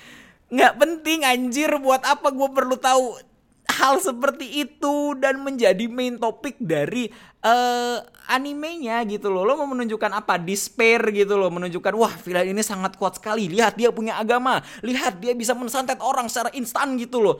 nggak 0.46 0.74
penting 0.78 1.26
anjir 1.26 1.70
buat 1.82 2.06
apa 2.06 2.30
gue 2.30 2.48
perlu 2.54 2.78
tahu 2.78 3.18
hal 3.66 3.98
seperti 3.98 4.62
itu 4.62 5.18
dan 5.18 5.42
menjadi 5.42 5.90
main 5.90 6.16
topik 6.16 6.56
dari 6.62 7.10
uh, 7.42 7.98
animenya 8.30 9.02
gitu 9.04 9.28
loh. 9.28 9.42
Lo 9.42 9.58
mau 9.58 9.68
menunjukkan 9.68 10.22
apa? 10.22 10.38
Despair 10.38 11.02
gitu 11.12 11.34
loh, 11.36 11.50
menunjukkan 11.50 11.92
wah 11.98 12.14
villain 12.22 12.54
ini 12.54 12.62
sangat 12.62 12.94
kuat 12.96 13.18
sekali. 13.18 13.50
Lihat 13.50 13.76
dia 13.76 13.90
punya 13.90 14.16
agama, 14.16 14.62
lihat 14.80 15.18
dia 15.18 15.34
bisa 15.34 15.52
mensantet 15.52 15.98
orang 16.00 16.30
secara 16.30 16.54
instan 16.56 16.96
gitu 16.96 17.20
loh. 17.20 17.36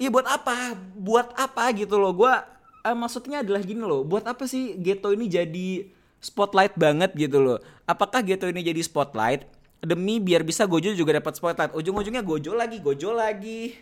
Iya 0.00 0.08
buat 0.12 0.28
apa? 0.28 0.76
Buat 0.96 1.36
apa 1.36 1.64
gitu 1.76 1.96
loh. 1.96 2.12
Gua 2.12 2.44
uh, 2.84 2.96
maksudnya 2.96 3.42
adalah 3.42 3.60
gini 3.64 3.82
loh. 3.82 4.04
Buat 4.06 4.28
apa 4.30 4.44
sih 4.46 4.76
Geto 4.78 5.12
ini 5.12 5.26
jadi 5.26 5.88
spotlight 6.20 6.76
banget 6.76 7.16
gitu 7.16 7.40
loh. 7.40 7.58
Apakah 7.88 8.20
Geto 8.20 8.46
ini 8.48 8.60
jadi 8.60 8.80
spotlight 8.84 9.48
demi 9.80 10.20
biar 10.20 10.44
bisa 10.44 10.68
Gojo 10.68 10.92
juga 10.92 11.16
dapat 11.16 11.36
spotlight. 11.36 11.72
Ujung-ujungnya 11.72 12.20
Gojo 12.20 12.52
lagi, 12.52 12.80
Gojo 12.80 13.16
lagi. 13.16 13.76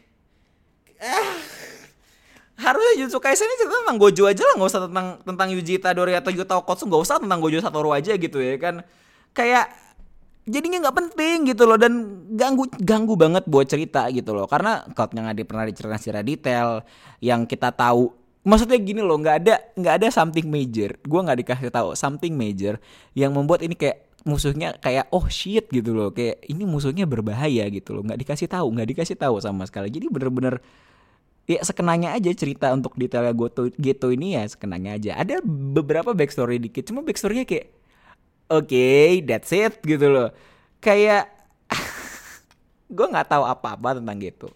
Eh, 0.98 1.26
harusnya 2.58 2.92
Jujutsu 2.98 3.22
Kaisen 3.22 3.46
ini 3.46 3.54
cerita 3.62 3.76
tentang 3.86 3.98
Gojo 3.98 4.26
aja 4.26 4.42
lah, 4.42 4.54
nggak 4.58 4.70
usah 4.70 4.82
tentang 4.90 5.06
tentang 5.22 5.48
Yuji 5.54 5.78
Itadori 5.78 6.14
atau 6.14 6.30
Yuta 6.34 6.58
Okotsu, 6.58 6.86
nggak 6.90 7.02
usah 7.02 7.16
tentang 7.22 7.38
Gojo 7.38 7.58
Satoru 7.62 7.90
aja 7.94 8.14
gitu 8.14 8.38
ya 8.42 8.58
kan. 8.58 8.82
Kayak 9.34 9.70
jadinya 10.48 10.88
nggak 10.88 10.96
penting 10.96 11.36
gitu 11.52 11.68
loh 11.68 11.76
dan 11.76 12.24
ganggu 12.34 12.64
ganggu 12.80 13.14
banget 13.14 13.44
buat 13.44 13.68
cerita 13.68 14.08
gitu 14.08 14.32
loh 14.32 14.48
karena 14.48 14.80
yang 15.12 15.28
ada 15.28 15.40
pernah 15.44 15.68
diceritakan 15.68 16.00
secara 16.00 16.20
detail 16.24 16.68
yang 17.20 17.44
kita 17.44 17.68
tahu 17.68 18.16
maksudnya 18.48 18.80
gini 18.80 19.04
loh 19.04 19.20
nggak 19.20 19.36
ada 19.44 19.54
nggak 19.76 19.94
ada 20.00 20.08
something 20.08 20.48
major 20.48 20.96
gue 20.96 21.20
nggak 21.20 21.38
dikasih 21.44 21.68
tahu 21.68 21.92
something 21.92 22.32
major 22.32 22.80
yang 23.12 23.36
membuat 23.36 23.60
ini 23.60 23.76
kayak 23.76 24.07
musuhnya 24.26 24.74
kayak 24.78 25.10
oh 25.14 25.26
shit 25.30 25.70
gitu 25.70 25.94
loh. 25.94 26.10
Kayak 26.10 26.42
ini 26.46 26.64
musuhnya 26.66 27.04
berbahaya 27.06 27.66
gitu 27.70 27.94
loh. 27.94 28.02
Nggak 28.06 28.18
dikasih 28.26 28.48
tahu 28.50 28.66
nggak 28.74 28.88
dikasih 28.94 29.16
tahu 29.18 29.38
sama 29.38 29.66
sekali. 29.68 29.92
Jadi 29.92 30.06
bener-bener 30.10 30.62
ya 31.48 31.60
sekenanya 31.64 32.12
aja 32.12 32.28
cerita 32.36 32.68
untuk 32.74 32.92
detailnya 32.98 33.32
Goto 33.32 33.72
Geto 33.78 34.10
ini 34.10 34.34
ya 34.38 34.44
sekenanya 34.48 34.98
aja. 34.98 35.10
Ada 35.18 35.42
beberapa 35.46 36.12
backstory 36.12 36.58
dikit 36.58 36.88
cuma 36.90 37.00
backstorynya 37.06 37.48
kayak 37.48 37.72
oke 38.50 38.68
okay, 38.68 39.22
that's 39.24 39.52
it 39.54 39.78
gitu 39.82 40.06
loh. 40.10 40.28
Kayak 40.78 41.30
gue 42.96 43.06
nggak 43.06 43.28
tahu 43.28 43.44
apa-apa 43.44 44.02
tentang 44.02 44.18
Geto 44.20 44.50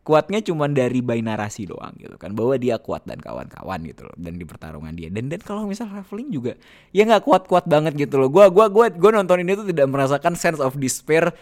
kuatnya 0.00 0.40
cuma 0.40 0.66
dari 0.66 1.04
by 1.04 1.20
narasi 1.20 1.68
doang 1.68 1.92
gitu 2.00 2.16
kan. 2.16 2.32
Bahwa 2.32 2.56
dia 2.56 2.80
kuat 2.80 3.04
dan 3.04 3.20
kawan-kawan 3.20 3.80
gitu 3.86 4.08
loh 4.08 4.16
dan 4.16 4.36
di 4.40 4.44
pertarungan 4.48 4.92
dia. 4.96 5.12
Dan 5.12 5.28
dan 5.28 5.40
kalau 5.44 5.68
misal 5.68 5.88
leveling 5.92 6.32
juga 6.32 6.52
ya 6.90 7.04
nggak 7.06 7.24
kuat-kuat 7.24 7.68
banget 7.68 7.96
gitu 7.96 8.16
loh. 8.16 8.32
Gua 8.32 8.48
gua 8.48 8.66
gua 8.72 8.88
gua 8.90 9.10
nonton 9.14 9.44
ini 9.44 9.52
tuh 9.54 9.66
tidak 9.68 9.86
merasakan 9.88 10.34
sense 10.34 10.60
of 10.60 10.76
despair 10.80 11.32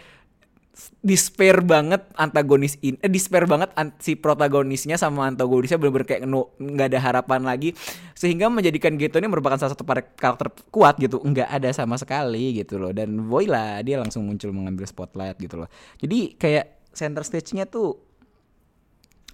despair 1.03 1.59
banget 1.59 2.03
antagonis 2.15 2.79
ini 2.79 2.95
eh, 3.03 3.11
despair 3.11 3.43
banget 3.43 3.71
si 3.99 4.15
protagonisnya 4.15 4.95
sama 4.95 5.27
antagonisnya 5.27 5.75
bener-bener 5.75 6.07
kayak 6.07 6.21
nggak 6.59 6.87
ada 6.95 6.99
harapan 6.99 7.41
lagi. 7.43 7.75
Sehingga 8.15 8.51
menjadikan 8.51 8.95
Geto 8.99 9.19
ini 9.19 9.31
merupakan 9.31 9.55
salah 9.55 9.75
satu 9.75 9.83
karakter 9.87 10.51
kuat 10.71 10.99
gitu. 10.99 11.19
Nggak 11.23 11.49
ada 11.51 11.69
sama 11.71 11.95
sekali 11.95 12.59
gitu 12.59 12.79
loh. 12.79 12.91
Dan 12.91 13.27
boy 13.27 13.47
lah 13.47 13.79
dia 13.83 13.99
langsung 13.99 14.27
muncul 14.27 14.51
mengambil 14.51 14.87
spotlight 14.87 15.39
gitu 15.39 15.59
loh. 15.63 15.69
Jadi 15.99 16.35
kayak 16.35 16.91
center 16.91 17.23
stage-nya 17.23 17.67
tuh 17.69 18.08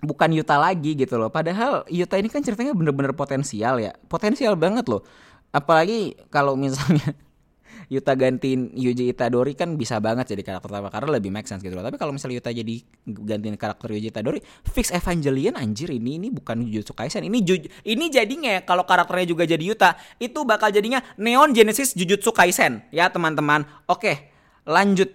bukan 0.05 0.29
Yuta 0.31 0.55
lagi 0.61 0.93
gitu 0.93 1.17
loh. 1.17 1.33
Padahal 1.33 1.83
Yuta 1.89 2.15
ini 2.21 2.29
kan 2.29 2.45
ceritanya 2.45 2.71
bener-bener 2.77 3.11
potensial 3.11 3.81
ya. 3.81 3.91
Potensial 4.07 4.53
banget 4.55 4.85
loh. 4.87 5.01
Apalagi 5.49 6.15
kalau 6.29 6.53
misalnya 6.53 7.11
Yuta 7.93 8.17
gantiin 8.17 8.73
Yuji 8.73 9.13
Itadori 9.13 9.53
kan 9.53 9.77
bisa 9.77 10.01
banget 10.01 10.33
jadi 10.33 10.41
karakter 10.41 10.73
utama 10.73 10.89
karena 10.89 11.17
lebih 11.17 11.29
make 11.29 11.45
sense 11.45 11.61
gitu 11.61 11.77
loh. 11.77 11.85
Tapi 11.85 11.97
kalau 12.01 12.13
misalnya 12.13 12.41
Yuta 12.41 12.49
jadi 12.53 12.75
gantiin 13.05 13.57
karakter 13.57 13.93
Yuji 13.93 14.09
Itadori, 14.09 14.39
fix 14.65 14.89
Evangelion 14.89 15.53
anjir 15.57 15.93
ini 15.93 16.17
ini 16.17 16.27
bukan 16.33 16.65
Jujutsu 16.65 16.97
Kaisen. 16.97 17.25
Ini 17.25 17.37
Ju, 17.45 17.61
ini 17.85 18.05
jadinya 18.09 18.61
kalau 18.65 18.85
karakternya 18.85 19.27
juga 19.29 19.43
jadi 19.45 19.61
Yuta, 19.61 19.97
itu 20.17 20.41
bakal 20.45 20.73
jadinya 20.73 21.01
Neon 21.21 21.53
Genesis 21.53 21.93
Jujutsu 21.93 22.33
Kaisen 22.33 22.81
ya 22.89 23.09
teman-teman. 23.13 23.65
Oke, 23.85 24.33
lanjut 24.65 25.13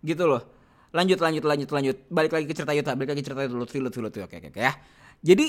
gitu 0.00 0.24
loh 0.24 0.55
lanjut 0.94 1.18
lanjut 1.18 1.44
lanjut 1.46 1.68
lanjut. 1.70 1.96
Balik 2.10 2.32
lagi 2.36 2.44
ke 2.50 2.54
cerita 2.54 2.72
Yuta 2.76 2.92
balik 2.94 3.14
lagi 3.14 3.22
ke 3.22 3.26
cerita 3.32 3.42
dulu 3.48 3.64
dulu 3.64 3.88
dulu 3.88 4.06
oke 4.10 4.36
oke 4.36 4.48
oke 4.52 4.60
ya. 4.60 4.72
Jadi 5.22 5.46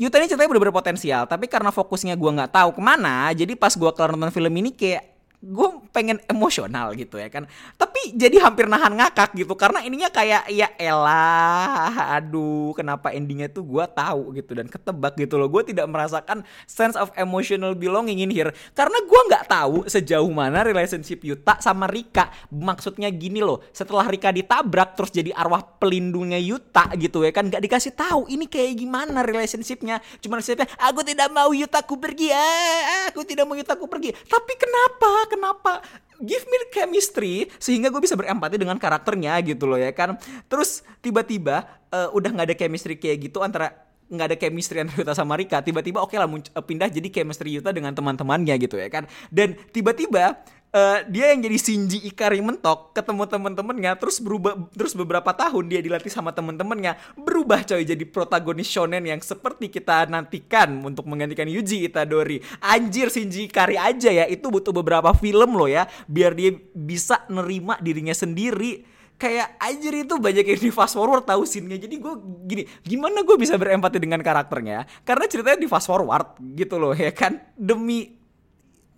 Yuta 0.00 0.16
ini 0.16 0.32
ceritanya 0.32 0.48
bener-bener 0.48 0.72
potensial 0.72 1.28
tapi 1.28 1.44
karena 1.44 1.68
fokusnya 1.68 2.16
gue 2.16 2.30
nggak 2.32 2.56
tahu 2.56 2.72
ke 2.72 2.80
mana 2.80 3.28
jadi 3.36 3.52
pas 3.52 3.68
gue 3.76 3.90
kelar 3.92 4.16
nonton 4.16 4.32
film 4.32 4.48
ini 4.56 4.72
kayak 4.72 5.09
gue 5.40 5.68
pengen 5.96 6.20
emosional 6.28 6.92
gitu 6.92 7.16
ya 7.16 7.32
kan. 7.32 7.48
Tapi 7.80 8.12
jadi 8.12 8.44
hampir 8.44 8.68
nahan 8.68 8.92
ngakak 8.92 9.32
gitu 9.32 9.56
karena 9.56 9.80
ininya 9.80 10.12
kayak 10.12 10.52
ya 10.52 10.68
elah 10.76 12.20
aduh 12.20 12.76
kenapa 12.76 13.08
endingnya 13.16 13.48
tuh 13.48 13.64
gue 13.64 13.84
tahu 13.88 14.36
gitu 14.36 14.52
dan 14.52 14.68
ketebak 14.68 15.16
gitu 15.16 15.40
loh. 15.40 15.48
Gue 15.48 15.64
tidak 15.64 15.88
merasakan 15.88 16.44
sense 16.68 16.92
of 16.92 17.08
emotional 17.16 17.72
belonging 17.72 18.20
in 18.20 18.28
here. 18.28 18.52
Karena 18.76 19.00
gue 19.00 19.20
nggak 19.32 19.48
tahu 19.48 19.88
sejauh 19.88 20.28
mana 20.28 20.60
relationship 20.60 21.24
Yuta 21.24 21.56
sama 21.64 21.88
Rika. 21.88 22.28
Maksudnya 22.52 23.08
gini 23.08 23.40
loh 23.40 23.64
setelah 23.72 24.04
Rika 24.12 24.36
ditabrak 24.36 24.92
terus 24.92 25.08
jadi 25.08 25.32
arwah 25.32 25.64
pelindungnya 25.80 26.36
Yuta 26.36 26.92
gitu 27.00 27.24
ya 27.24 27.32
kan 27.32 27.48
nggak 27.48 27.64
dikasih 27.64 27.96
tahu 27.96 28.28
ini 28.28 28.44
kayak 28.44 28.76
gimana 28.76 29.24
relationshipnya. 29.24 30.04
Cuma 30.20 30.36
relationshipnya 30.36 30.68
aku 30.84 31.00
tidak 31.00 31.32
mau 31.32 31.48
Yutaku 31.56 31.96
pergi 31.96 32.28
ah, 32.28 33.08
aku 33.08 33.24
tidak 33.24 33.48
mau 33.48 33.56
Yutaku 33.56 33.88
pergi. 33.88 34.12
Tapi 34.28 34.52
kenapa 34.60 35.29
kenapa? 35.30 35.80
Give 36.18 36.42
me 36.50 36.58
chemistry 36.74 37.48
sehingga 37.56 37.88
gue 37.88 38.02
bisa 38.02 38.18
berempati 38.18 38.58
dengan 38.58 38.76
karakternya 38.76 39.38
gitu 39.46 39.70
loh 39.70 39.78
ya 39.78 39.94
kan. 39.94 40.18
Terus 40.50 40.82
tiba-tiba 40.98 41.64
uh, 41.94 42.10
udah 42.10 42.30
nggak 42.34 42.46
ada 42.50 42.56
chemistry 42.58 42.98
kayak 42.98 43.30
gitu 43.30 43.40
antara 43.40 43.72
nggak 44.10 44.26
ada 44.34 44.36
chemistry 44.36 44.82
antara 44.82 44.98
Yuta 45.06 45.14
sama 45.14 45.38
Rika 45.38 45.62
tiba-tiba 45.62 46.02
oke 46.02 46.12
okay 46.12 46.18
lah 46.18 46.26
eh, 46.26 46.64
pindah 46.66 46.90
jadi 46.90 47.08
chemistry 47.14 47.54
Yuta 47.54 47.70
dengan 47.70 47.94
teman-temannya 47.94 48.58
gitu 48.58 48.74
ya 48.76 48.90
kan. 48.90 49.06
Dan 49.30 49.54
tiba-tiba 49.70 50.42
uh, 50.74 50.98
dia 51.06 51.34
yang 51.34 51.40
jadi 51.42 51.58
Shinji 51.58 51.98
Ikari 52.06 52.42
mentok 52.42 52.94
ketemu 52.94 53.26
temen-temennya 53.26 53.92
terus 53.98 54.22
berubah 54.22 54.56
terus 54.74 54.94
beberapa 54.94 55.30
tahun 55.34 55.70
dia 55.70 55.80
dilatih 55.82 56.10
sama 56.10 56.30
temen-temennya 56.34 56.98
berubah 57.18 57.62
coy 57.66 57.82
jadi 57.82 58.04
protagonis 58.06 58.70
shonen 58.70 59.06
yang 59.06 59.20
seperti 59.20 59.70
kita 59.70 60.06
nantikan 60.10 60.82
untuk 60.82 61.06
menggantikan 61.06 61.46
Yuji 61.46 61.86
Itadori. 61.86 62.42
Anjir 62.62 63.10
Shinji 63.10 63.50
Ikari 63.50 63.76
aja 63.76 64.10
ya 64.10 64.24
itu 64.26 64.46
butuh 64.48 64.74
beberapa 64.74 65.10
film 65.14 65.58
loh 65.58 65.70
ya 65.70 65.86
biar 66.06 66.34
dia 66.34 66.54
bisa 66.74 67.22
nerima 67.30 67.78
dirinya 67.82 68.14
sendiri. 68.14 69.02
Kayak 69.20 69.60
anjir 69.60 69.92
itu 70.08 70.16
banyak 70.16 70.48
yang 70.48 70.60
di 70.64 70.72
fast 70.72 70.96
forward 70.96 71.28
tahu 71.28 71.44
scene-nya. 71.44 71.76
Jadi 71.76 72.00
gue 72.00 72.14
gini 72.48 72.64
gimana 72.80 73.20
gue 73.20 73.36
bisa 73.36 73.52
berempati 73.60 74.00
dengan 74.00 74.24
karakternya? 74.24 74.88
Karena 75.04 75.28
ceritanya 75.28 75.60
di 75.60 75.68
fast 75.68 75.92
forward 75.92 76.40
gitu 76.56 76.80
loh 76.80 76.96
ya 76.96 77.12
kan? 77.12 77.36
Demi 77.52 78.16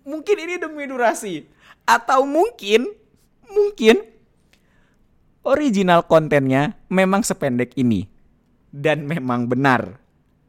mungkin 0.07 0.35
ini 0.39 0.55
demi 0.55 0.87
durasi 0.87 1.43
atau 1.83 2.23
mungkin 2.23 2.87
mungkin 3.51 4.01
original 5.43 6.07
kontennya 6.07 6.79
memang 6.87 7.21
sependek 7.21 7.75
ini. 7.75 8.09
Dan 8.73 9.05
memang 9.05 9.45
benar 9.45 10.01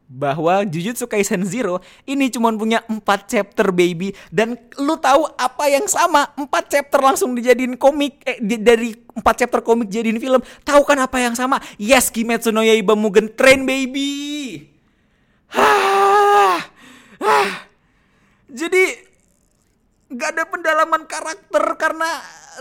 bahwa 0.05 0.61
Jujutsu 0.65 1.09
Kaisen 1.09 1.41
Zero 1.45 1.81
ini 2.05 2.29
cuma 2.29 2.53
punya 2.53 2.81
4 2.89 3.01
chapter 3.25 3.69
baby. 3.69 4.13
Dan 4.33 4.57
lu 4.81 4.97
tahu 4.97 5.29
apa 5.37 5.69
yang 5.69 5.85
sama? 5.89 6.29
4 6.37 6.49
chapter 6.65 6.99
langsung 7.01 7.33
dijadiin 7.33 7.77
komik 7.77 8.21
eh 8.25 8.37
di, 8.41 8.57
dari 8.61 8.93
4 8.93 9.21
chapter 9.45 9.61
komik 9.61 9.89
jadiin 9.89 10.21
film. 10.21 10.41
Tahu 10.65 10.81
kan 10.85 10.97
apa 11.01 11.17
yang 11.21 11.37
sama? 11.37 11.61
Yes 11.77 12.09
Kimetsu 12.09 12.49
no 12.49 12.65
Yaiba 12.65 12.97
Mugen 12.97 13.29
Train 13.33 13.65
baby. 13.65 14.65
Hah. 15.53 16.65
Hah. 17.15 17.49
jadi 18.45 19.04
nggak 20.15 20.29
ada 20.31 20.43
pendalaman 20.47 21.03
karakter 21.03 21.63
karena 21.75 22.07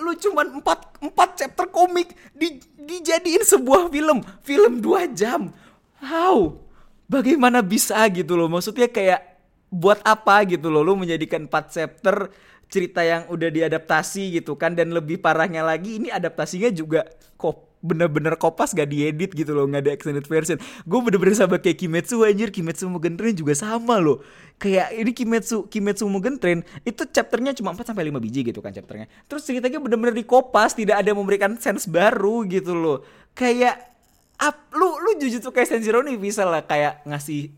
lu 0.03 0.13
cuman 0.19 0.59
empat 0.59 0.99
empat 0.99 1.29
chapter 1.39 1.71
komik 1.71 2.11
di, 2.35 2.59
dijadiin 2.75 3.47
sebuah 3.47 3.87
film. 3.95 4.27
Film 4.43 4.83
dua 4.83 5.07
jam. 5.07 5.55
How? 6.03 6.59
Bagaimana 7.07 7.63
bisa 7.63 8.03
gitu 8.11 8.35
loh? 8.35 8.51
Maksudnya 8.51 8.91
kayak 8.91 9.23
buat 9.71 10.03
apa 10.03 10.43
gitu 10.51 10.67
loh? 10.67 10.83
Lu 10.83 10.99
menjadikan 10.99 11.47
empat 11.47 11.71
chapter 11.71 12.33
cerita 12.67 13.07
yang 13.07 13.31
udah 13.31 13.49
diadaptasi 13.55 14.43
gitu 14.43 14.59
kan? 14.59 14.75
Dan 14.75 14.91
lebih 14.91 15.23
parahnya 15.23 15.63
lagi 15.63 16.03
ini 16.03 16.11
adaptasinya 16.11 16.75
juga 16.75 17.07
kok 17.39 17.74
bener-bener 17.85 18.41
kopas 18.41 18.73
gak 18.73 18.89
diedit 18.89 19.37
gitu 19.37 19.53
loh 19.53 19.69
nggak 19.69 19.85
ada 19.85 19.93
extended 19.93 20.25
version. 20.25 20.57
Gue 20.89 21.05
bener-bener 21.05 21.37
sama 21.37 21.61
kayak 21.61 21.77
Kimetsu 21.77 22.25
anjir. 22.25 22.49
Kimetsu 22.49 22.89
Mugen 22.89 23.21
Train 23.21 23.37
juga 23.37 23.53
sama 23.53 24.01
loh. 24.01 24.25
Kayak 24.57 24.97
ini 24.97 25.13
Kimetsu 25.13 25.69
Kimetsu 25.69 26.09
Mugen 26.09 26.41
Train 26.41 26.65
itu 26.89 27.05
chapternya 27.05 27.53
cuma 27.53 27.77
4 27.77 27.93
sampai 27.93 28.09
lima 28.09 28.19
biji 28.19 28.41
gitu 28.49 28.65
kan 28.65 28.73
chapternya. 28.73 29.07
Terus 29.29 29.45
ceritanya 29.45 29.79
bener-bener 29.79 30.17
dikopas 30.17 30.73
tidak 30.73 31.05
ada 31.05 31.13
memberikan 31.13 31.61
sense 31.61 31.85
baru 31.85 32.49
gitu 32.49 32.73
loh. 32.73 33.05
Kayak 33.37 33.95
up, 34.41 34.57
lu 34.75 34.99
lu 34.99 35.21
Jujutsu 35.21 35.55
Kaisen 35.55 35.85
Zero 35.85 36.03
nih 36.03 36.19
bisa 36.19 36.43
lah 36.43 36.65
kayak 36.65 37.07
ngasih 37.07 37.55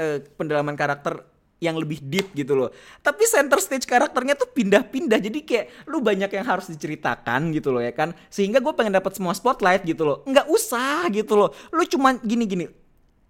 uh, 0.00 0.18
pendalaman 0.40 0.78
karakter 0.78 1.27
yang 1.58 1.74
lebih 1.78 1.98
deep 2.02 2.34
gitu 2.34 2.54
loh. 2.54 2.70
Tapi 3.02 3.26
center 3.26 3.58
stage 3.58 3.86
karakternya 3.86 4.38
tuh 4.38 4.50
pindah-pindah. 4.50 5.18
Jadi 5.18 5.42
kayak 5.42 5.86
lu 5.90 5.98
banyak 6.02 6.30
yang 6.30 6.46
harus 6.46 6.70
diceritakan 6.70 7.50
gitu 7.54 7.74
loh 7.74 7.82
ya 7.82 7.90
kan. 7.94 8.14
Sehingga 8.30 8.62
gue 8.62 8.72
pengen 8.74 8.94
dapat 8.94 9.14
semua 9.18 9.34
spotlight 9.34 9.82
gitu 9.86 10.06
loh. 10.06 10.16
Nggak 10.26 10.46
usah 10.50 11.06
gitu 11.10 11.34
loh. 11.34 11.50
Lu 11.74 11.82
cuman 11.86 12.22
gini-gini. 12.22 12.70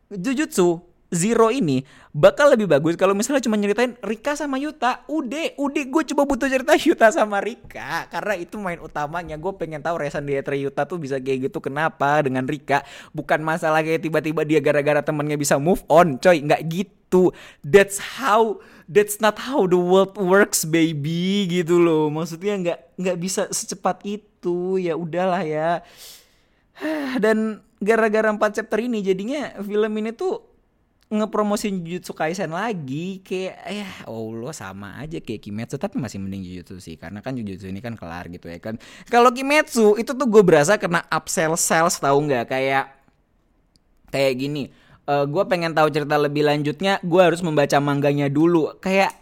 Jujutsu 0.09 0.88
Zero 1.09 1.49
ini 1.49 1.89
bakal 2.13 2.53
lebih 2.53 2.69
bagus 2.69 2.93
kalau 3.01 3.17
misalnya 3.17 3.41
cuma 3.41 3.57
nyeritain 3.57 3.97
Rika 4.05 4.37
sama 4.37 4.61
Yuta. 4.61 5.09
Udah, 5.09 5.57
udah 5.57 5.85
gue 5.89 6.03
coba 6.13 6.23
butuh 6.29 6.49
cerita 6.53 6.77
Yuta 6.85 7.09
sama 7.09 7.41
Rika 7.41 8.13
karena 8.13 8.37
itu 8.37 8.61
main 8.61 8.77
utamanya. 8.77 9.41
Gue 9.41 9.57
pengen 9.57 9.81
tahu 9.81 10.05
Resan 10.05 10.29
Dietre 10.29 10.61
Yuta 10.61 10.85
tuh 10.85 11.01
bisa 11.01 11.17
kayak 11.17 11.49
gitu 11.49 11.65
kenapa 11.65 12.21
dengan 12.21 12.45
Rika. 12.45 12.85
Bukan 13.17 13.41
masalah 13.41 13.81
kayak 13.81 14.05
tiba-tiba 14.05 14.45
dia 14.45 14.61
gara-gara 14.61 15.01
temennya 15.01 15.41
bisa 15.41 15.57
move 15.57 15.81
on, 15.89 16.21
coy. 16.21 16.45
Nggak 16.45 16.63
gitu. 16.69 17.33
That's 17.65 18.21
how 18.21 18.61
that's 18.85 19.17
not 19.25 19.41
how 19.41 19.65
the 19.65 19.81
world 19.81 20.13
works, 20.21 20.69
baby 20.69 21.49
gitu 21.49 21.81
loh. 21.81 22.13
Maksudnya 22.13 22.55
nggak 22.61 22.81
nggak 23.01 23.17
bisa 23.17 23.49
secepat 23.49 24.05
itu. 24.05 24.77
Ya 24.77 24.93
udahlah 24.93 25.41
ya. 25.41 25.81
Dan 27.25 27.65
gara-gara 27.79 28.29
empat 28.29 28.61
chapter 28.61 28.83
ini 28.83 29.01
jadinya 29.01 29.57
film 29.63 29.93
ini 30.03 30.11
tuh 30.13 30.48
ngepromosin 31.09 31.81
Jujutsu 31.81 32.13
Kaisen 32.13 32.53
lagi 32.53 33.25
kayak 33.25 33.57
ya 33.65 33.89
Allah 34.05 34.53
sama 34.53 35.01
aja 35.01 35.17
kayak 35.21 35.41
Kimetsu. 35.41 35.81
Tapi 35.81 35.97
masih 35.97 36.21
mending 36.21 36.45
Jujutsu 36.45 36.77
sih 36.79 37.01
karena 37.01 37.25
kan 37.25 37.33
Jujutsu 37.33 37.69
ini 37.69 37.81
kan 37.81 37.97
kelar 37.97 38.29
gitu 38.29 38.49
ya 38.49 38.61
kan. 38.61 38.77
Kalau 39.09 39.33
Kimetsu 39.33 39.97
itu 39.97 40.13
tuh 40.13 40.27
gue 40.29 40.43
berasa 40.45 40.77
kena 40.77 41.05
upsell 41.09 41.57
sales 41.57 41.97
tahu 41.97 42.29
nggak? 42.29 42.53
Kayak 42.53 42.93
kayak 44.09 44.35
gini 44.41 44.73
uh, 45.09 45.13
eh, 45.21 45.25
gue 45.25 45.43
pengen 45.49 45.73
tahu 45.73 45.89
cerita 45.89 46.17
lebih 46.21 46.45
lanjutnya 46.45 47.01
gue 47.01 47.21
harus 47.25 47.41
membaca 47.41 47.81
mangganya 47.81 48.29
dulu. 48.29 48.77
Kayak 48.79 49.17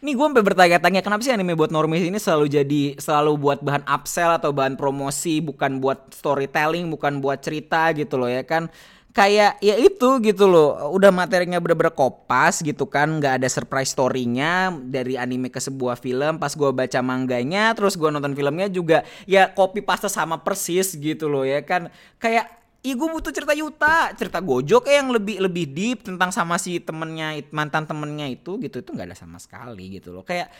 ini 0.00 0.16
gue 0.16 0.24
sampai 0.24 0.44
bertanya-tanya 0.44 1.00
kenapa 1.04 1.20
sih 1.20 1.32
anime 1.32 1.52
buat 1.52 1.68
normis 1.68 2.04
ini 2.04 2.16
selalu 2.16 2.46
jadi 2.48 2.82
selalu 2.96 3.32
buat 3.36 3.58
bahan 3.60 3.84
upsell 3.84 4.32
atau 4.32 4.52
bahan 4.52 4.76
promosi 4.76 5.44
bukan 5.44 5.80
buat 5.84 6.16
storytelling 6.16 6.88
bukan 6.88 7.20
buat 7.20 7.44
cerita 7.44 7.92
gitu 7.92 8.16
loh 8.16 8.30
ya 8.30 8.44
kan 8.44 8.72
kayak 9.16 9.56
ya 9.64 9.80
itu 9.80 10.20
gitu 10.20 10.44
loh. 10.44 10.92
Udah 10.92 11.08
materinya 11.08 11.56
bener-bener 11.56 11.96
kopas 11.96 12.60
gitu 12.60 12.84
kan 12.84 13.16
nggak 13.16 13.40
ada 13.40 13.48
surprise 13.48 13.96
storynya 13.96 14.76
dari 14.84 15.16
anime 15.16 15.48
ke 15.48 15.56
sebuah 15.56 15.96
film. 15.96 16.36
Pas 16.36 16.52
gue 16.52 16.68
baca 16.68 17.00
mangganya 17.00 17.72
terus 17.72 17.96
gue 17.96 18.12
nonton 18.12 18.36
filmnya 18.36 18.68
juga 18.68 19.08
ya 19.24 19.48
copy 19.48 19.80
paste 19.80 20.12
sama 20.12 20.44
persis 20.44 20.92
gitu 20.92 21.32
loh 21.32 21.48
ya 21.48 21.64
kan. 21.64 21.88
Kayak 22.20 22.52
gue 22.86 23.08
butuh 23.10 23.34
cerita 23.34 23.50
Yuta, 23.56 24.14
cerita 24.14 24.38
Gojo 24.38 24.78
kayak 24.84 24.96
yang 25.00 25.10
lebih 25.10 25.36
lebih 25.42 25.64
deep 25.72 25.98
tentang 26.06 26.30
sama 26.30 26.60
si 26.60 26.78
temennya 26.78 27.40
mantan 27.50 27.88
temennya 27.88 28.28
itu 28.28 28.60
gitu. 28.60 28.84
Itu 28.84 28.92
nggak 28.92 29.10
ada 29.10 29.16
sama 29.16 29.40
sekali 29.40 29.96
gitu 29.96 30.12
loh. 30.12 30.28
Kayak 30.28 30.52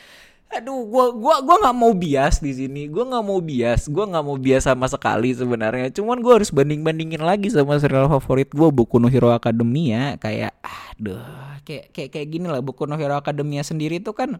aduh 0.46 0.86
gua 0.86 1.12
gua 1.12 1.36
gua 1.42 1.56
nggak 1.66 1.76
mau 1.76 1.92
bias 1.92 2.40
di 2.40 2.52
sini. 2.54 2.86
Gua 2.86 3.04
nggak 3.06 3.24
mau 3.26 3.38
bias. 3.42 3.90
Gua 3.90 4.04
nggak 4.08 4.24
mau 4.24 4.36
bias 4.38 4.64
sama 4.66 4.86
sekali 4.86 5.34
sebenarnya. 5.34 5.90
Cuman 5.92 6.22
gua 6.22 6.40
harus 6.40 6.50
banding 6.54 6.80
bandingin 6.86 7.22
lagi 7.22 7.50
sama 7.52 7.76
serial 7.76 8.08
favorit 8.08 8.50
gua 8.54 8.70
Boku 8.70 8.96
no 8.96 9.10
Hero 9.10 9.34
Academia. 9.34 10.16
Kayak 10.16 10.56
aduh 10.62 11.22
kayak 11.66 11.92
kayak 11.92 12.10
kayak 12.14 12.28
gini 12.30 12.46
lah. 12.46 12.62
Boku 12.62 12.86
no 12.86 12.96
Hero 12.96 13.18
Academia 13.18 13.66
sendiri 13.66 13.98
tuh 14.00 14.14
kan 14.14 14.38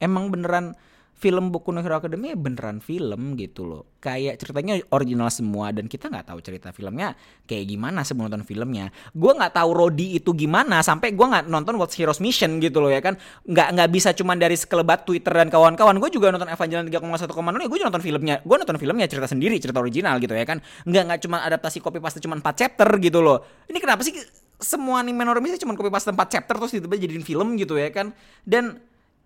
emang 0.00 0.28
beneran 0.28 0.76
film 1.16 1.48
Boku 1.48 1.72
no 1.72 1.80
Hero 1.80 1.96
Academia 1.96 2.36
beneran 2.36 2.84
film 2.84 3.40
gitu 3.40 3.64
loh. 3.64 3.96
Kayak 4.04 4.36
ceritanya 4.36 4.76
original 4.92 5.32
semua 5.32 5.72
dan 5.72 5.88
kita 5.88 6.12
nggak 6.12 6.28
tahu 6.28 6.38
cerita 6.44 6.70
filmnya 6.76 7.16
kayak 7.48 7.64
gimana 7.72 8.04
sebelum 8.04 8.28
nonton 8.28 8.44
filmnya. 8.44 8.92
Gue 9.16 9.32
nggak 9.32 9.56
tahu 9.56 9.70
Rodi 9.72 10.20
itu 10.20 10.36
gimana 10.36 10.84
sampai 10.84 11.16
gue 11.16 11.26
nggak 11.26 11.48
nonton 11.48 11.80
What's 11.80 11.96
Heroes 11.96 12.20
Mission 12.20 12.60
gitu 12.60 12.84
loh 12.84 12.92
ya 12.92 13.00
kan. 13.00 13.16
Nggak 13.48 13.68
nggak 13.72 13.88
bisa 13.88 14.12
cuma 14.12 14.36
dari 14.36 14.60
sekelebat 14.60 15.08
Twitter 15.08 15.32
dan 15.32 15.48
kawan-kawan. 15.48 15.96
Gue 15.96 16.12
juga 16.12 16.28
nonton 16.28 16.52
Evangelion 16.52 16.84
3,1 16.92 17.32
komando 17.32 17.64
ya 17.64 17.68
gue 17.72 17.80
nonton 17.80 18.02
filmnya. 18.04 18.36
Gue 18.44 18.56
nonton 18.60 18.76
filmnya 18.76 19.08
cerita 19.08 19.26
sendiri, 19.26 19.56
cerita 19.56 19.80
original 19.80 20.20
gitu 20.20 20.36
ya 20.36 20.44
kan. 20.44 20.60
Nggak 20.84 21.02
nggak 21.08 21.20
cuma 21.24 21.40
adaptasi 21.48 21.80
copy 21.80 21.98
paste 21.98 22.20
cuma 22.20 22.36
4 22.36 22.44
chapter 22.60 22.88
gitu 23.00 23.24
loh. 23.24 23.40
Ini 23.72 23.80
kenapa 23.80 24.04
sih 24.04 24.12
semua 24.60 25.00
anime 25.00 25.24
normis 25.24 25.56
cuma 25.56 25.72
copy 25.72 25.88
paste 25.88 26.12
4 26.12 26.20
chapter 26.28 26.54
terus 26.60 26.72
tiba-tiba 26.76 27.08
jadiin 27.08 27.24
film 27.24 27.56
gitu 27.56 27.80
ya 27.80 27.88
kan. 27.88 28.12
Dan 28.44 28.84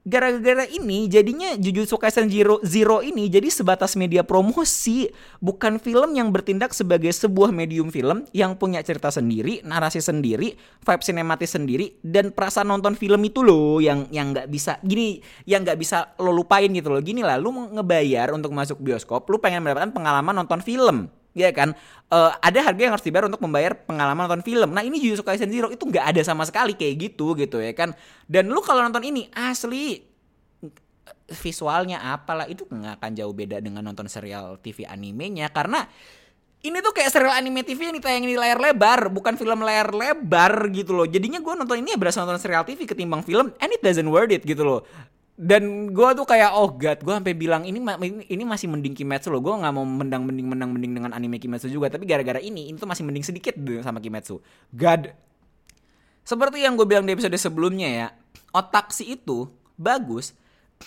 gara-gara 0.08 0.64
ini 0.64 1.06
jadinya 1.12 1.52
Jujutsu 1.60 2.00
Kaisen 2.00 2.32
Zero, 2.32 2.56
Zero 2.64 3.04
ini 3.04 3.28
jadi 3.28 3.52
sebatas 3.52 4.00
media 4.00 4.24
promosi 4.24 5.12
bukan 5.44 5.76
film 5.76 6.16
yang 6.16 6.32
bertindak 6.32 6.72
sebagai 6.72 7.12
sebuah 7.12 7.52
medium 7.52 7.92
film 7.92 8.24
yang 8.32 8.56
punya 8.56 8.80
cerita 8.80 9.12
sendiri 9.12 9.60
narasi 9.60 10.00
sendiri 10.00 10.56
vibe 10.56 11.04
sinematis 11.04 11.52
sendiri 11.52 12.00
dan 12.00 12.32
perasaan 12.32 12.72
nonton 12.72 12.96
film 12.96 13.20
itu 13.28 13.44
loh 13.44 13.78
yang 13.84 14.08
yang 14.08 14.32
nggak 14.32 14.48
bisa 14.48 14.80
gini 14.80 15.20
yang 15.44 15.68
nggak 15.68 15.76
bisa 15.76 16.16
lo 16.16 16.32
lupain 16.32 16.72
gitu 16.72 16.88
loh. 16.88 17.02
Gini 17.04 17.20
lah 17.20 17.36
lu 17.36 17.52
ngebayar 17.52 18.32
untuk 18.32 18.56
masuk 18.56 18.80
bioskop 18.80 19.28
lu 19.28 19.36
pengen 19.36 19.60
mendapatkan 19.60 19.92
pengalaman 19.92 20.32
nonton 20.32 20.64
film 20.64 21.12
ya 21.36 21.50
kan? 21.54 21.74
Uh, 22.10 22.34
ada 22.42 22.58
harga 22.66 22.80
yang 22.82 22.92
harus 22.94 23.06
dibayar 23.06 23.30
untuk 23.30 23.42
membayar 23.42 23.72
pengalaman 23.74 24.26
nonton 24.26 24.42
film. 24.42 24.74
Nah 24.74 24.82
ini 24.82 24.98
Jujutsu 24.98 25.22
Kaisen 25.22 25.50
Zero 25.50 25.70
itu 25.70 25.82
nggak 25.86 26.14
ada 26.16 26.22
sama 26.26 26.42
sekali 26.42 26.74
kayak 26.74 26.94
gitu 27.10 27.38
gitu 27.38 27.62
ya 27.62 27.70
kan? 27.74 27.94
Dan 28.26 28.50
lu 28.50 28.58
kalau 28.62 28.82
nonton 28.82 29.06
ini 29.06 29.30
asli 29.30 30.02
visualnya 31.30 32.02
apalah 32.02 32.50
itu 32.50 32.66
nggak 32.66 32.98
akan 32.98 33.10
jauh 33.14 33.30
beda 33.30 33.62
dengan 33.62 33.86
nonton 33.86 34.10
serial 34.10 34.58
TV 34.58 34.82
animenya. 34.90 35.46
Karena 35.54 35.86
ini 36.60 36.82
tuh 36.82 36.92
kayak 36.92 37.14
serial 37.14 37.32
anime 37.32 37.62
TV 37.62 37.88
yang 37.88 37.96
ditayangin 37.96 38.30
di 38.34 38.36
layar 38.36 38.58
lebar, 38.58 39.08
bukan 39.08 39.38
film 39.38 39.62
layar 39.62 39.94
lebar 39.94 40.66
gitu 40.74 40.92
loh. 40.92 41.06
Jadinya 41.06 41.38
gue 41.38 41.54
nonton 41.56 41.78
ini 41.78 41.94
ya 41.94 41.98
berasa 41.98 42.26
nonton 42.26 42.42
serial 42.42 42.66
TV 42.66 42.84
ketimbang 42.84 43.22
film, 43.22 43.54
and 43.62 43.70
it 43.70 43.80
doesn't 43.80 44.10
worth 44.10 44.34
it 44.34 44.42
gitu 44.42 44.66
loh 44.66 44.82
dan 45.40 45.88
gue 45.88 46.08
tuh 46.12 46.28
kayak 46.28 46.52
oh 46.52 46.76
god 46.76 47.00
gue 47.00 47.14
sampai 47.16 47.32
bilang 47.32 47.64
ini 47.64 47.80
ini 48.28 48.44
masih 48.44 48.68
mending 48.68 48.92
Kimetsu 48.92 49.32
loh. 49.32 49.40
Gue 49.40 49.56
nggak 49.56 49.72
mau 49.72 49.88
mendang 49.88 50.28
mending 50.28 50.52
menang 50.52 50.68
mending 50.76 50.92
dengan 51.00 51.16
anime 51.16 51.40
Kimetsu 51.40 51.72
juga. 51.72 51.88
Tapi 51.88 52.04
gara-gara 52.04 52.36
ini 52.36 52.68
tuh 52.76 52.84
masih 52.84 53.08
mending 53.08 53.24
sedikit 53.24 53.56
sama 53.80 54.04
Kimetsu. 54.04 54.36
God. 54.76 55.08
Seperti 56.28 56.60
yang 56.60 56.76
gue 56.76 56.84
bilang 56.84 57.08
di 57.08 57.16
episode 57.16 57.32
sebelumnya 57.40 57.88
ya 57.88 58.06
otak 58.52 58.92
si 58.92 59.16
itu 59.16 59.48
bagus 59.80 60.36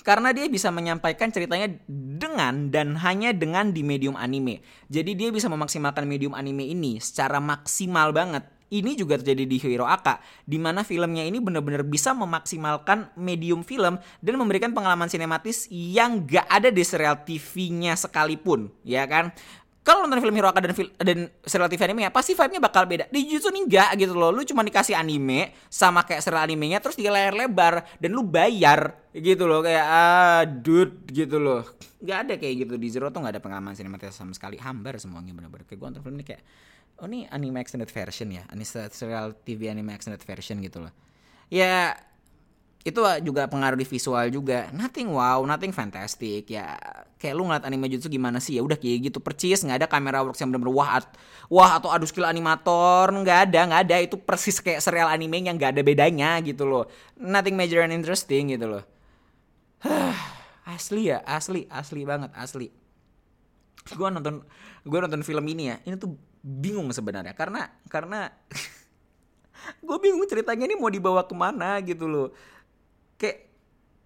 karena 0.06 0.30
dia 0.30 0.46
bisa 0.46 0.70
menyampaikan 0.70 1.34
ceritanya 1.34 1.74
dengan 1.90 2.70
dan 2.70 2.94
hanya 3.02 3.34
dengan 3.34 3.74
di 3.74 3.82
medium 3.82 4.14
anime. 4.14 4.62
Jadi 4.86 5.18
dia 5.18 5.34
bisa 5.34 5.50
memaksimalkan 5.50 6.06
medium 6.06 6.38
anime 6.38 6.70
ini 6.70 7.02
secara 7.02 7.42
maksimal 7.42 8.14
banget 8.14 8.46
ini 8.74 8.98
juga 8.98 9.22
terjadi 9.22 9.46
di 9.46 9.58
Hero 9.62 9.86
Aka, 9.86 10.18
di 10.42 10.58
mana 10.58 10.82
filmnya 10.82 11.22
ini 11.22 11.38
benar-benar 11.38 11.86
bisa 11.86 12.18
memaksimalkan 12.18 13.14
medium 13.14 13.62
film 13.62 14.02
dan 14.26 14.34
memberikan 14.42 14.74
pengalaman 14.74 15.06
sinematis 15.06 15.70
yang 15.70 16.26
gak 16.26 16.50
ada 16.50 16.74
di 16.74 16.82
serial 16.82 17.22
TV-nya 17.22 17.94
sekalipun, 17.94 18.74
ya 18.82 19.06
kan? 19.06 19.30
Kalau 19.84 20.08
nonton 20.08 20.24
film 20.24 20.32
Hero 20.40 20.48
Aka 20.48 20.64
dan, 20.64 20.72
dan 20.96 21.20
serial 21.44 21.68
TV 21.68 21.84
anime 21.84 22.08
ya 22.08 22.12
pasti 22.16 22.32
vibe-nya 22.32 22.64
bakal 22.64 22.88
beda. 22.88 23.12
Di 23.12 23.28
Jujutsu 23.28 23.52
enggak 23.52 23.92
gitu 24.00 24.16
loh. 24.16 24.32
Lu 24.32 24.40
cuma 24.48 24.64
dikasih 24.64 24.96
anime 24.96 25.52
sama 25.68 26.08
kayak 26.08 26.24
serial 26.24 26.48
animenya 26.48 26.80
terus 26.80 26.96
di 26.96 27.04
layar 27.04 27.36
lebar 27.36 27.84
dan 28.00 28.16
lu 28.16 28.24
bayar 28.24 28.96
gitu 29.12 29.44
loh 29.44 29.60
kayak 29.60 29.84
ah 29.84 30.48
dude 30.48 31.04
gitu 31.12 31.36
loh. 31.36 31.68
Gak 32.00 32.18
ada 32.32 32.34
kayak 32.40 32.64
gitu 32.64 32.80
di 32.80 32.88
Zero 32.88 33.12
tuh 33.12 33.28
gak 33.28 33.36
ada 33.36 33.44
pengalaman 33.44 33.76
sinematis 33.76 34.16
sama 34.16 34.32
sekali. 34.32 34.56
Hambar 34.56 34.96
semuanya 35.04 35.36
bener-bener 35.36 35.68
kayak 35.68 35.76
gue 35.76 35.88
nonton 35.92 36.04
film 36.08 36.16
ini 36.16 36.26
kayak 36.32 36.44
oh 37.02 37.08
ini 37.10 37.26
anime 37.30 37.62
extended 37.64 37.90
version 37.90 38.30
ya? 38.30 38.44
Anime 38.52 38.66
serial 38.68 39.34
TV 39.42 39.72
anime 39.72 39.96
extended 39.96 40.22
version 40.22 40.60
gitu 40.62 40.84
loh. 40.84 40.94
Ya 41.50 41.98
itu 42.84 43.00
juga 43.24 43.48
pengaruh 43.48 43.80
di 43.80 43.88
visual 43.88 44.28
juga. 44.28 44.68
Nothing 44.76 45.16
wow 45.16 45.40
nothing 45.48 45.72
fantastic. 45.72 46.52
Ya 46.52 46.76
kayak 47.16 47.34
lu 47.40 47.48
ngeliat 47.48 47.64
anime 47.64 47.88
jutsu 47.88 48.12
gimana 48.12 48.44
sih? 48.44 48.60
Ya 48.60 48.62
udah 48.62 48.76
kayak 48.76 49.10
gitu 49.12 49.24
percis. 49.24 49.64
Nggak 49.64 49.86
ada 49.86 49.88
kamera 49.88 50.20
works 50.22 50.44
yang 50.44 50.52
bener-bener 50.52 50.76
wah 50.76 51.00
at, 51.00 51.08
wah 51.48 51.80
atau 51.80 51.90
adu 51.90 52.04
skill 52.04 52.28
animator. 52.28 53.08
Nggak 53.10 53.40
ada 53.50 53.60
nggak 53.72 53.82
ada. 53.88 53.98
Itu 54.04 54.20
persis 54.20 54.60
kayak 54.60 54.84
serial 54.84 55.08
anime 55.08 55.40
yang 55.40 55.56
nggak 55.56 55.80
ada 55.80 55.82
bedanya 55.82 56.38
gitu 56.44 56.68
loh. 56.68 56.92
Nothing 57.16 57.56
major 57.56 57.80
and 57.82 57.96
interesting 57.96 58.52
gitu 58.52 58.68
loh. 58.68 58.84
Asli 60.64 61.12
ya 61.12 61.20
asli 61.28 61.68
asli 61.68 62.08
banget 62.08 62.32
asli 62.40 62.72
gue 63.84 64.08
nonton 64.08 64.42
gue 64.88 65.00
nonton 65.00 65.22
film 65.22 65.46
ini 65.52 65.64
ya 65.70 65.76
ini 65.84 65.96
tuh 66.00 66.18
bingung 66.44 66.92
sebenarnya. 66.92 67.32
Karena 67.38 67.70
karena 67.88 68.28
gue 69.88 69.98
bingung 70.04 70.26
ceritanya 70.28 70.68
ini 70.68 70.76
mau 70.76 70.92
dibawa 70.92 71.24
ke 71.24 71.36
mana 71.38 71.80
gitu 71.86 72.06
loh. 72.10 72.28
Kayak 73.16 73.53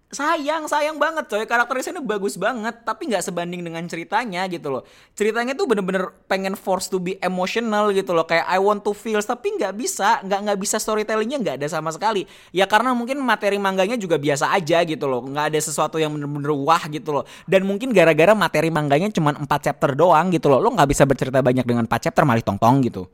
sayang 0.08 0.64
sayang 0.66 0.96
banget 0.96 1.28
coy. 1.28 1.44
Karakterisnya 1.44 2.00
bagus 2.00 2.40
banget 2.40 2.80
tapi 2.84 3.12
nggak 3.12 3.20
sebanding 3.20 3.60
dengan 3.60 3.84
ceritanya 3.84 4.48
gitu 4.48 4.72
loh. 4.72 4.82
Ceritanya 5.12 5.52
tuh 5.52 5.68
bener-bener 5.68 6.16
pengen 6.24 6.56
force 6.56 6.88
to 6.88 6.96
be 6.96 7.20
emotional 7.20 7.92
gitu 7.92 8.16
loh. 8.16 8.24
Kayak 8.24 8.48
I 8.48 8.58
want 8.58 8.82
to 8.88 8.96
feel 8.96 9.20
tapi 9.20 9.56
nggak 9.60 9.76
bisa 9.76 10.24
nggak 10.24 10.40
nggak 10.48 10.58
bisa 10.58 10.76
storytellingnya 10.80 11.38
nggak 11.44 11.56
ada 11.60 11.68
sama 11.68 11.92
sekali. 11.92 12.24
Ya 12.56 12.64
karena 12.64 12.96
mungkin 12.96 13.20
materi 13.20 13.60
mangganya 13.60 14.00
juga 14.00 14.16
biasa 14.16 14.48
aja 14.56 14.80
gitu 14.82 15.04
loh. 15.04 15.20
Nggak 15.28 15.52
ada 15.52 15.58
sesuatu 15.60 16.00
yang 16.00 16.16
bener-bener 16.16 16.52
wah 16.56 16.82
gitu 16.88 17.12
loh. 17.12 17.24
Dan 17.44 17.68
mungkin 17.68 17.92
gara-gara 17.92 18.32
materi 18.32 18.72
mangganya 18.72 19.12
cuma 19.12 19.36
4 19.36 19.44
chapter 19.60 19.92
doang 19.92 20.32
gitu 20.32 20.48
loh. 20.48 20.58
Lo 20.58 20.72
nggak 20.72 20.88
bisa 20.88 21.04
bercerita 21.04 21.44
banyak 21.44 21.68
dengan 21.68 21.84
4 21.84 22.08
chapter 22.08 22.24
malah 22.24 22.40
tong-tong 22.40 22.80
gitu 22.84 23.04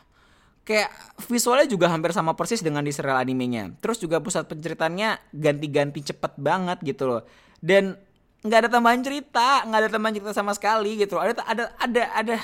kayak 0.65 0.89
visualnya 1.29 1.69
juga 1.69 1.87
hampir 1.93 2.09
sama 2.11 2.33
persis 2.33 2.59
dengan 2.65 2.81
di 2.81 2.89
serial 2.89 3.21
animenya. 3.21 3.71
Terus 3.79 4.01
juga 4.01 4.17
pusat 4.19 4.49
penceritaannya 4.49 5.31
ganti-ganti 5.31 6.01
cepet 6.01 6.33
banget 6.41 6.81
gitu 6.81 7.05
loh. 7.05 7.21
Dan 7.61 7.93
nggak 8.41 8.59
ada 8.65 8.69
tambahan 8.73 9.01
cerita, 9.05 9.63
nggak 9.69 9.79
ada 9.85 9.89
tambahan 9.93 10.13
cerita 10.17 10.33
sama 10.33 10.57
sekali 10.57 10.97
gitu. 10.97 11.21
Loh. 11.21 11.23
Ada 11.23 11.33
ada 11.45 11.63
ada 11.77 12.03
ada 12.17 12.35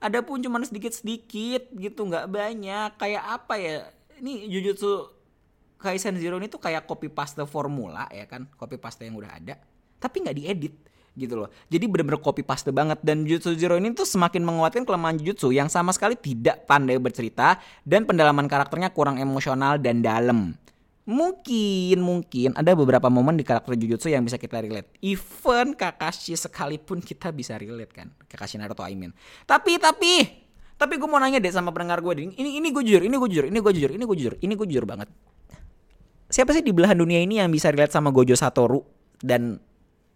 ada 0.00 0.18
pun 0.24 0.40
cuma 0.40 0.60
sedikit-sedikit 0.64 1.72
gitu 1.76 2.00
nggak 2.08 2.26
banyak 2.28 2.90
kayak 2.96 3.24
apa 3.24 3.54
ya 3.60 3.76
ini 4.20 4.48
Jujutsu 4.48 5.12
Kaisen 5.76 6.16
Zero 6.16 6.40
ini 6.40 6.48
tuh 6.48 6.60
kayak 6.60 6.88
copy 6.88 7.12
paste 7.12 7.44
formula 7.44 8.08
ya 8.08 8.24
kan 8.24 8.48
copy 8.56 8.80
paste 8.80 9.04
yang 9.04 9.16
udah 9.20 9.36
ada 9.36 9.60
tapi 10.00 10.24
nggak 10.24 10.36
diedit 10.40 10.74
gitu 11.18 11.34
loh 11.40 11.48
jadi 11.66 11.86
bener-bener 11.90 12.22
copy 12.22 12.46
paste 12.46 12.70
banget 12.70 13.02
dan 13.02 13.26
Jujutsu 13.26 13.54
Zero 13.58 13.74
ini 13.78 13.94
tuh 13.94 14.06
semakin 14.06 14.42
menguatkan 14.46 14.86
kelemahan 14.86 15.18
Jujutsu 15.18 15.50
yang 15.50 15.66
sama 15.66 15.90
sekali 15.90 16.14
tidak 16.14 16.66
pandai 16.70 16.96
bercerita 17.02 17.58
dan 17.82 18.06
pendalaman 18.06 18.46
karakternya 18.46 18.94
kurang 18.94 19.18
emosional 19.18 19.78
dan 19.82 20.02
dalam 20.02 20.54
mungkin 21.10 21.98
mungkin 21.98 22.54
ada 22.54 22.70
beberapa 22.78 23.10
momen 23.10 23.34
di 23.34 23.42
karakter 23.42 23.74
Jujutsu 23.74 24.14
yang 24.14 24.22
bisa 24.22 24.38
kita 24.38 24.62
relate. 24.62 24.94
Even 25.02 25.74
Kakashi 25.74 26.38
sekalipun 26.38 27.02
kita 27.02 27.34
bisa 27.34 27.58
relate 27.58 27.90
kan. 27.90 28.14
Kakashi 28.30 28.62
Naruto 28.62 28.86
I 28.86 28.94
mean. 28.94 29.10
Tapi 29.42 29.82
tapi 29.82 30.46
tapi 30.80 30.96
gue 30.96 31.08
mau 31.10 31.20
nanya 31.20 31.42
deh 31.42 31.52
sama 31.52 31.74
pendengar 31.74 32.00
gue 32.00 32.24
ini 32.24 32.56
ini 32.56 32.68
gue 32.72 32.80
jujur, 32.80 33.04
ini 33.04 33.12
gue 33.20 33.28
jujur, 33.28 33.46
ini 33.52 33.58
gue 33.60 33.72
jujur, 33.76 33.90
ini 33.92 34.04
gue 34.06 34.16
jujur, 34.16 34.34
ini 34.40 34.52
gue 34.56 34.66
jujur 34.70 34.84
banget. 34.88 35.08
Siapa 36.30 36.54
sih 36.54 36.62
di 36.62 36.70
belahan 36.70 36.96
dunia 36.96 37.20
ini 37.20 37.42
yang 37.42 37.50
bisa 37.50 37.68
relate 37.74 37.90
sama 37.90 38.14
Gojo 38.14 38.38
Satoru 38.38 38.80
dan 39.18 39.58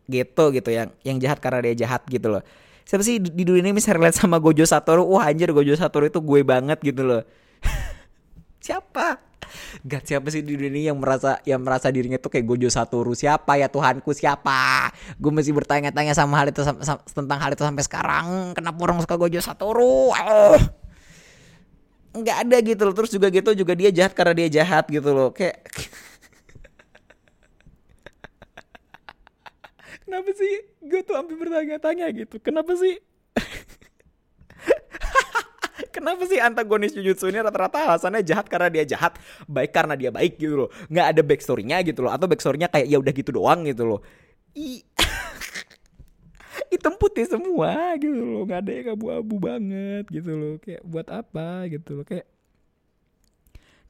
gitu 0.09 0.45
gitu 0.53 0.71
yang 0.71 0.89
yang 1.03 1.17
jahat 1.21 1.39
karena 1.41 1.65
dia 1.65 1.87
jahat 1.87 2.05
gitu 2.09 2.29
loh. 2.29 2.43
Siapa 2.85 3.01
sih 3.01 3.17
di 3.17 3.43
dunia 3.49 3.65
ini 3.65 3.73
bisa 3.73 3.97
relate 3.97 4.21
sama 4.21 4.37
Gojo 4.37 4.69
Satoru? 4.69 5.09
Wah 5.09 5.33
anjir 5.33 5.49
Gojo 5.57 5.73
Satoru 5.73 6.05
itu 6.05 6.21
gue 6.21 6.41
banget 6.45 6.77
gitu 6.85 7.01
loh. 7.01 7.23
Siapa? 8.65 9.35
Gak 9.85 10.03
siapa 10.09 10.29
sih 10.33 10.43
di 10.43 10.57
dunia 10.57 10.93
yang 10.93 10.99
merasa 10.99 11.39
yang 11.47 11.63
merasa 11.63 11.89
dirinya 11.93 12.19
tuh 12.19 12.33
kayak 12.33 12.47
Gojo 12.49 12.69
Satoru 12.71 13.13
siapa 13.15 13.55
ya 13.61 13.71
Tuhanku 13.71 14.11
siapa 14.17 14.91
gue 15.19 15.31
masih 15.31 15.55
bertanya-tanya 15.55 16.17
sama 16.17 16.43
hal 16.43 16.51
itu 16.51 16.65
tentang 17.13 17.39
hal 17.39 17.51
itu 17.53 17.63
sampai 17.63 17.85
sekarang 17.85 18.27
kenapa 18.57 18.79
orang 18.83 18.99
suka 19.03 19.15
Gojo 19.15 19.39
Satoru 19.39 20.11
oh. 20.11 20.59
nggak 22.15 22.37
ada 22.47 22.57
gitu 22.63 22.83
loh 22.87 22.95
terus 22.95 23.11
juga 23.11 23.31
gitu 23.31 23.51
juga 23.55 23.75
dia 23.75 23.91
jahat 23.91 24.15
karena 24.15 24.35
dia 24.35 24.49
jahat 24.63 24.87
gitu 24.91 25.11
loh 25.13 25.31
kayak 25.35 25.61
kenapa 30.15 30.31
sih 30.39 30.55
gue 30.79 31.01
tuh 31.03 31.19
hampir 31.19 31.35
bertanya-tanya 31.35 32.07
gitu 32.15 32.39
kenapa 32.39 32.79
sih 32.79 32.95
Kenapa 35.95 36.27
sih 36.27 36.39
antagonis 36.39 36.95
Jujutsu 36.95 37.31
ini 37.31 37.43
rata-rata 37.43 37.87
alasannya 37.87 38.23
jahat 38.23 38.47
karena 38.47 38.71
dia 38.71 38.85
jahat, 38.87 39.19
baik 39.47 39.75
karena 39.75 39.95
dia 39.99 40.11
baik 40.11 40.39
gitu 40.39 40.67
loh. 40.67 40.71
Nggak 40.91 41.07
ada 41.15 41.23
backstory-nya 41.23 41.83
gitu 41.87 42.07
loh. 42.07 42.13
Atau 42.15 42.31
backstory-nya 42.31 42.71
kayak 42.71 42.87
ya 42.91 42.99
udah 42.99 43.13
gitu 43.15 43.31
doang 43.35 43.67
gitu 43.67 43.87
loh. 43.87 44.01
I 44.55 44.83
hitam 46.75 46.95
putih 46.99 47.27
semua 47.27 47.95
gitu 47.99 48.23
loh. 48.23 48.43
Nggak 48.47 48.61
ada 48.67 48.73
yang 48.75 48.89
abu-abu 48.95 49.35
banget 49.39 50.05
gitu 50.11 50.31
loh. 50.35 50.55
Kayak 50.63 50.83
buat 50.83 51.07
apa 51.11 51.67
gitu 51.71 51.99
loh. 51.99 52.07
Kayak 52.07 52.27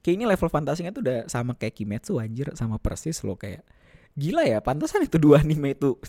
kayak 0.05 0.21
ini 0.21 0.25
level 0.29 0.49
fantasinya 0.53 0.93
tuh 0.93 1.01
udah 1.01 1.25
sama 1.25 1.57
kayak 1.57 1.73
Kimetsu 1.73 2.21
anjir 2.21 2.53
sama 2.53 2.77
persis 2.77 3.17
loh 3.25 3.33
kayak 3.33 3.65
gila 4.15 4.43
ya 4.47 4.63
pantasan 4.63 5.03
itu 5.03 5.19
dua 5.19 5.43
anime 5.43 5.75
itu. 5.75 5.99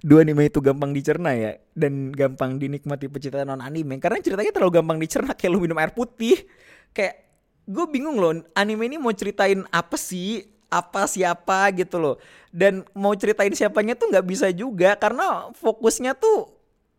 Dua 0.00 0.24
anime 0.24 0.48
itu 0.48 0.62
gampang 0.64 0.96
dicerna 0.96 1.36
ya 1.36 1.60
dan 1.76 2.08
gampang 2.14 2.56
dinikmati 2.56 3.12
pecinta 3.12 3.44
non 3.44 3.60
anime 3.60 4.00
karena 4.00 4.22
ceritanya 4.24 4.52
terlalu 4.54 4.80
gampang 4.80 4.96
dicerna 4.96 5.36
kayak 5.36 5.52
lu 5.52 5.60
minum 5.60 5.76
air 5.76 5.92
putih. 5.92 6.48
Kayak 6.96 7.28
gue 7.68 7.84
bingung 7.92 8.16
loh 8.16 8.40
anime 8.56 8.88
ini 8.88 8.96
mau 8.96 9.12
ceritain 9.12 9.64
apa 9.68 10.00
sih? 10.00 10.48
Apa 10.72 11.04
siapa 11.04 11.68
gitu 11.76 12.00
loh. 12.00 12.16
Dan 12.48 12.88
mau 12.96 13.12
ceritain 13.12 13.52
siapanya 13.52 13.92
tuh 13.98 14.08
nggak 14.08 14.26
bisa 14.26 14.48
juga 14.48 14.96
karena 14.96 15.52
fokusnya 15.52 16.16
tuh 16.16 16.55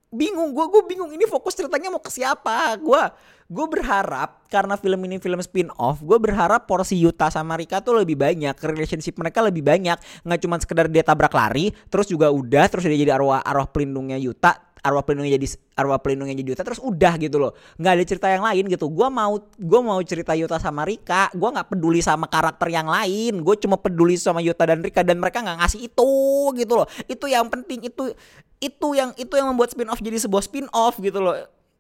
bingung 0.08 0.56
gue 0.56 0.66
gue 0.72 0.84
bingung 0.88 1.12
ini 1.12 1.28
fokus 1.28 1.56
ceritanya 1.56 1.92
mau 1.92 2.00
ke 2.00 2.12
siapa? 2.12 2.76
Gue 2.80 3.02
gue 3.48 3.66
berharap 3.68 4.44
karena 4.52 4.76
film 4.76 5.00
ini 5.08 5.24
film 5.24 5.40
spin 5.40 5.72
off 5.80 6.04
gue 6.04 6.20
berharap 6.20 6.68
porsi 6.68 7.00
Yuta 7.00 7.32
sama 7.32 7.56
Rika 7.56 7.80
tuh 7.80 8.04
lebih 8.04 8.20
banyak 8.20 8.56
relationship 8.60 9.16
mereka 9.16 9.40
lebih 9.40 9.64
banyak. 9.64 9.96
Nggak 10.28 10.40
cuma 10.44 10.56
sekedar 10.60 10.86
dia 10.92 11.04
tabrak 11.04 11.32
lari 11.32 11.72
terus 11.88 12.12
juga 12.12 12.28
udah 12.28 12.68
terus 12.68 12.84
dia 12.84 13.00
jadi 13.00 13.16
arwah 13.16 13.40
arwah 13.40 13.68
pelindungnya 13.72 14.20
Yuta 14.20 14.67
arwah 14.84 15.04
pelindungnya 15.06 15.38
jadi 15.38 15.48
arwah 15.78 16.00
pelindungnya 16.02 16.36
jadi 16.38 16.50
Yuta 16.54 16.64
terus 16.66 16.82
udah 16.82 17.14
gitu 17.18 17.38
loh. 17.38 17.52
Nggak 17.78 17.94
ada 17.94 18.04
cerita 18.04 18.28
yang 18.30 18.44
lain 18.44 18.64
gitu. 18.70 18.86
Gue 18.90 19.08
mau 19.10 19.34
gue 19.42 19.82
mau 19.82 20.00
cerita 20.02 20.34
Yuta 20.34 20.58
sama 20.58 20.86
Rika. 20.86 21.30
Gue 21.34 21.50
nggak 21.54 21.68
peduli 21.74 22.00
sama 22.02 22.26
karakter 22.30 22.68
yang 22.70 22.88
lain. 22.88 23.42
Gue 23.42 23.56
cuma 23.58 23.78
peduli 23.78 24.18
sama 24.18 24.44
Yuta 24.44 24.64
dan 24.68 24.80
Rika 24.82 25.02
dan 25.02 25.18
mereka 25.22 25.42
nggak 25.42 25.58
ngasih 25.64 25.90
itu 25.90 26.12
gitu 26.58 26.74
loh. 26.74 26.88
Itu 27.06 27.26
yang 27.30 27.48
penting 27.48 27.86
itu 27.88 28.14
itu 28.58 28.88
yang 28.98 29.14
itu 29.22 29.34
yang 29.38 29.54
membuat 29.54 29.70
spin 29.70 29.90
off 29.90 30.02
jadi 30.02 30.18
sebuah 30.18 30.44
spin 30.46 30.66
off 30.74 30.98
gitu 30.98 31.22
loh. 31.22 31.38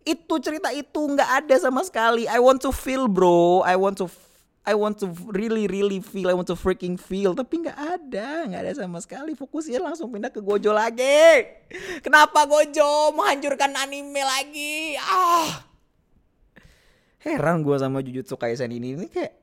Itu 0.07 0.39
cerita 0.39 0.71
itu 0.71 0.99
nggak 0.99 1.43
ada 1.43 1.55
sama 1.59 1.83
sekali. 1.83 2.29
I 2.29 2.39
want 2.39 2.63
to 2.63 2.71
feel 2.71 3.09
bro. 3.09 3.65
I 3.65 3.75
want 3.75 3.99
to 3.99 4.07
I 4.67 4.75
want 4.75 4.99
to 4.99 5.07
really 5.31 5.63
really 5.71 6.03
feel 6.03 6.27
I 6.27 6.35
want 6.35 6.51
to 6.51 6.59
freaking 6.59 6.99
feel. 6.99 7.31
Tapi 7.31 7.63
nggak 7.63 7.79
ada 7.79 8.43
nggak 8.51 8.61
ada 8.67 8.73
sama 8.75 8.99
sekali. 8.99 9.31
Fokusnya 9.31 9.79
langsung 9.79 10.11
pindah 10.11 10.27
ke 10.27 10.43
Gojo 10.43 10.75
lagi. 10.75 11.47
Kenapa 12.03 12.43
Gojo 12.43 13.15
menghancurkan 13.15 13.71
anime 13.79 14.19
lagi? 14.27 14.99
Ah. 14.99 15.63
Heran 17.23 17.63
gue 17.63 17.79
sama 17.79 18.03
Jujutsu 18.03 18.35
Kaisen 18.35 18.75
ini. 18.75 18.99
Ini 18.99 19.07
kayak 19.07 19.33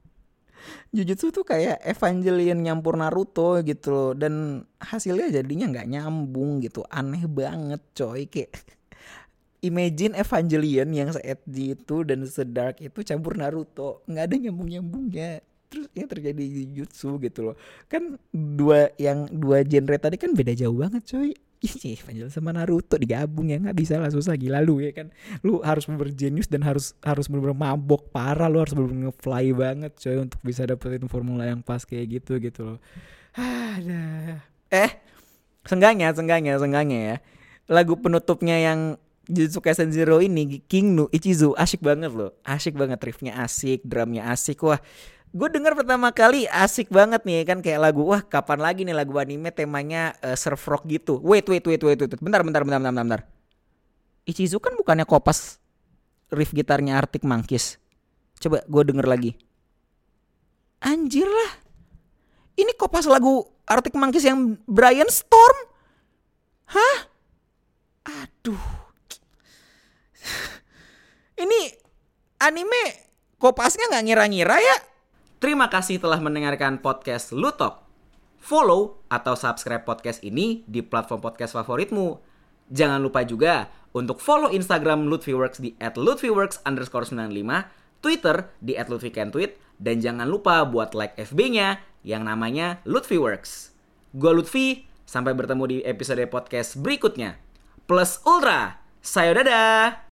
Jujutsu 0.96 1.36
tuh 1.36 1.44
kayak 1.44 1.84
Evangelion 1.84 2.64
nyampur 2.64 2.96
Naruto 2.96 3.60
gitu 3.60 3.92
loh. 3.92 4.10
Dan 4.16 4.64
hasilnya 4.80 5.28
jadinya 5.28 5.68
nggak 5.68 5.88
nyambung 6.00 6.64
gitu. 6.64 6.80
Aneh 6.88 7.28
banget 7.28 7.84
coy. 7.92 8.24
Kayak 8.24 8.56
imagine 9.60 10.16
Evangelion 10.16 10.88
yang 10.92 11.12
se-edgy 11.12 11.76
itu 11.76 11.96
dan 12.04 12.24
sedark 12.24 12.80
itu 12.80 13.00
campur 13.04 13.36
Naruto. 13.36 14.04
Nggak 14.08 14.24
ada 14.26 14.36
nyambung 14.36 14.68
nyambungnya 14.68 15.44
terus 15.70 15.86
yang 15.94 16.10
terjadi 16.10 16.42
di 16.42 16.64
Jutsu 16.74 17.20
gitu 17.22 17.52
loh. 17.52 17.56
Kan 17.86 18.18
dua 18.34 18.90
yang 18.98 19.30
dua 19.30 19.62
genre 19.62 19.96
tadi 20.02 20.18
kan 20.18 20.34
beda 20.34 20.52
jauh 20.56 20.74
banget 20.74 21.06
coy. 21.06 21.30
Ih, 21.60 21.76
Evangelion 21.92 22.32
sama 22.32 22.56
Naruto 22.56 22.96
digabung 22.96 23.52
ya. 23.52 23.60
Nggak 23.60 23.76
bisa 23.76 24.00
lah 24.00 24.08
susah 24.08 24.34
gila 24.34 24.64
lu 24.64 24.80
ya 24.80 24.96
kan. 24.96 25.12
Lu 25.44 25.60
harus 25.60 25.84
berjenius 25.86 26.48
dan 26.48 26.64
harus 26.64 26.96
harus 27.04 27.28
bener-bener 27.28 27.54
mabok 27.54 28.08
parah. 28.10 28.48
Lu 28.48 28.64
harus 28.64 28.72
bener-bener 28.72 29.12
fly 29.20 29.52
banget 29.52 29.92
coy 30.00 30.16
untuk 30.24 30.40
bisa 30.40 30.64
dapetin 30.64 31.06
formula 31.06 31.44
yang 31.46 31.60
pas 31.60 31.84
kayak 31.84 32.18
gitu 32.18 32.40
gitu 32.40 32.60
loh. 32.64 32.78
Ada 33.36 34.40
eh 34.72 34.90
sengganya 35.68 36.10
sengganya 36.16 36.56
sengganya 36.56 36.98
ya. 36.98 37.16
Lagu 37.70 37.94
penutupnya 38.00 38.58
yang 38.58 38.98
Jujutsu 39.30 39.62
Kaisen 39.62 39.94
Zero 39.94 40.18
ini 40.18 40.58
King 40.66 40.98
Nu 40.98 41.06
Ichizu 41.14 41.54
asik 41.54 41.80
banget 41.86 42.10
loh. 42.10 42.34
Asik 42.42 42.74
banget 42.74 42.98
riffnya 42.98 43.38
asik 43.38 43.86
drumnya 43.86 44.26
asik. 44.34 44.58
Wah 44.66 44.82
gue 45.30 45.48
denger 45.48 45.78
pertama 45.78 46.10
kali 46.10 46.50
asik 46.50 46.90
banget 46.90 47.22
nih 47.22 47.46
kan 47.46 47.62
kayak 47.62 47.78
lagu 47.78 48.02
wah 48.02 48.18
kapan 48.18 48.58
lagi 48.58 48.82
nih 48.82 48.98
lagu 48.98 49.14
anime 49.14 49.54
temanya 49.54 50.18
uh, 50.26 50.34
surf 50.34 50.66
rock 50.66 50.82
gitu. 50.90 51.22
Wait 51.22 51.46
wait 51.46 51.62
wait 51.62 51.78
wait 51.78 51.98
wait 52.02 52.10
bentar 52.18 52.42
bentar 52.42 52.66
bentar 52.66 52.82
bentar 52.82 53.04
bentar. 53.06 53.20
Ichizu 54.26 54.58
kan 54.58 54.74
bukannya 54.74 55.06
kopas 55.06 55.62
riff 56.34 56.50
gitarnya 56.50 56.98
Arctic 56.98 57.22
Monkeys. 57.22 57.78
Coba 58.42 58.66
gue 58.66 58.82
denger 58.82 59.06
lagi. 59.06 59.32
Anjir 60.82 61.30
lah. 61.30 61.52
Ini 62.58 62.74
kopas 62.74 63.06
lagu 63.06 63.46
Arctic 63.70 63.94
Monkeys 63.94 64.26
yang 64.26 64.58
Brian 64.66 65.06
Storm? 65.06 65.58
Hah? 66.74 66.96
Aduh 68.10 68.79
ini 71.40 71.72
anime 72.40 73.10
kopasnya 73.40 73.88
nggak 73.88 74.04
ngira-ngira 74.04 74.56
ya? 74.60 74.76
Terima 75.40 75.72
kasih 75.72 75.96
telah 75.96 76.20
mendengarkan 76.20 76.84
podcast 76.84 77.32
Lutok. 77.32 77.80
Follow 78.40 79.00
atau 79.08 79.32
subscribe 79.36 79.84
podcast 79.84 80.20
ini 80.20 80.64
di 80.68 80.84
platform 80.84 81.20
podcast 81.24 81.56
favoritmu. 81.56 82.20
Jangan 82.68 83.00
lupa 83.00 83.24
juga 83.24 83.72
untuk 83.96 84.20
follow 84.20 84.52
Instagram 84.52 85.08
Lutfiworks 85.08 85.60
di 85.60 85.76
@lutfiworks 85.80 86.60
underscore 86.64 87.08
95, 87.08 87.68
Twitter 88.00 88.52
di 88.60 88.76
@lutfikentweet, 88.76 89.80
dan 89.80 90.00
jangan 90.00 90.28
lupa 90.28 90.64
buat 90.68 90.92
like 90.92 91.16
FB-nya 91.16 91.80
yang 92.04 92.24
namanya 92.24 92.80
Lutfiworks. 92.88 93.72
Gue 94.16 94.32
Lutfi, 94.32 94.88
sampai 95.08 95.34
bertemu 95.34 95.64
di 95.66 95.78
episode 95.82 96.22
podcast 96.30 96.78
berikutnya. 96.78 97.36
Plus 97.84 98.22
Ultra, 98.22 98.78
sayo 99.02 99.34
dadah! 99.34 100.09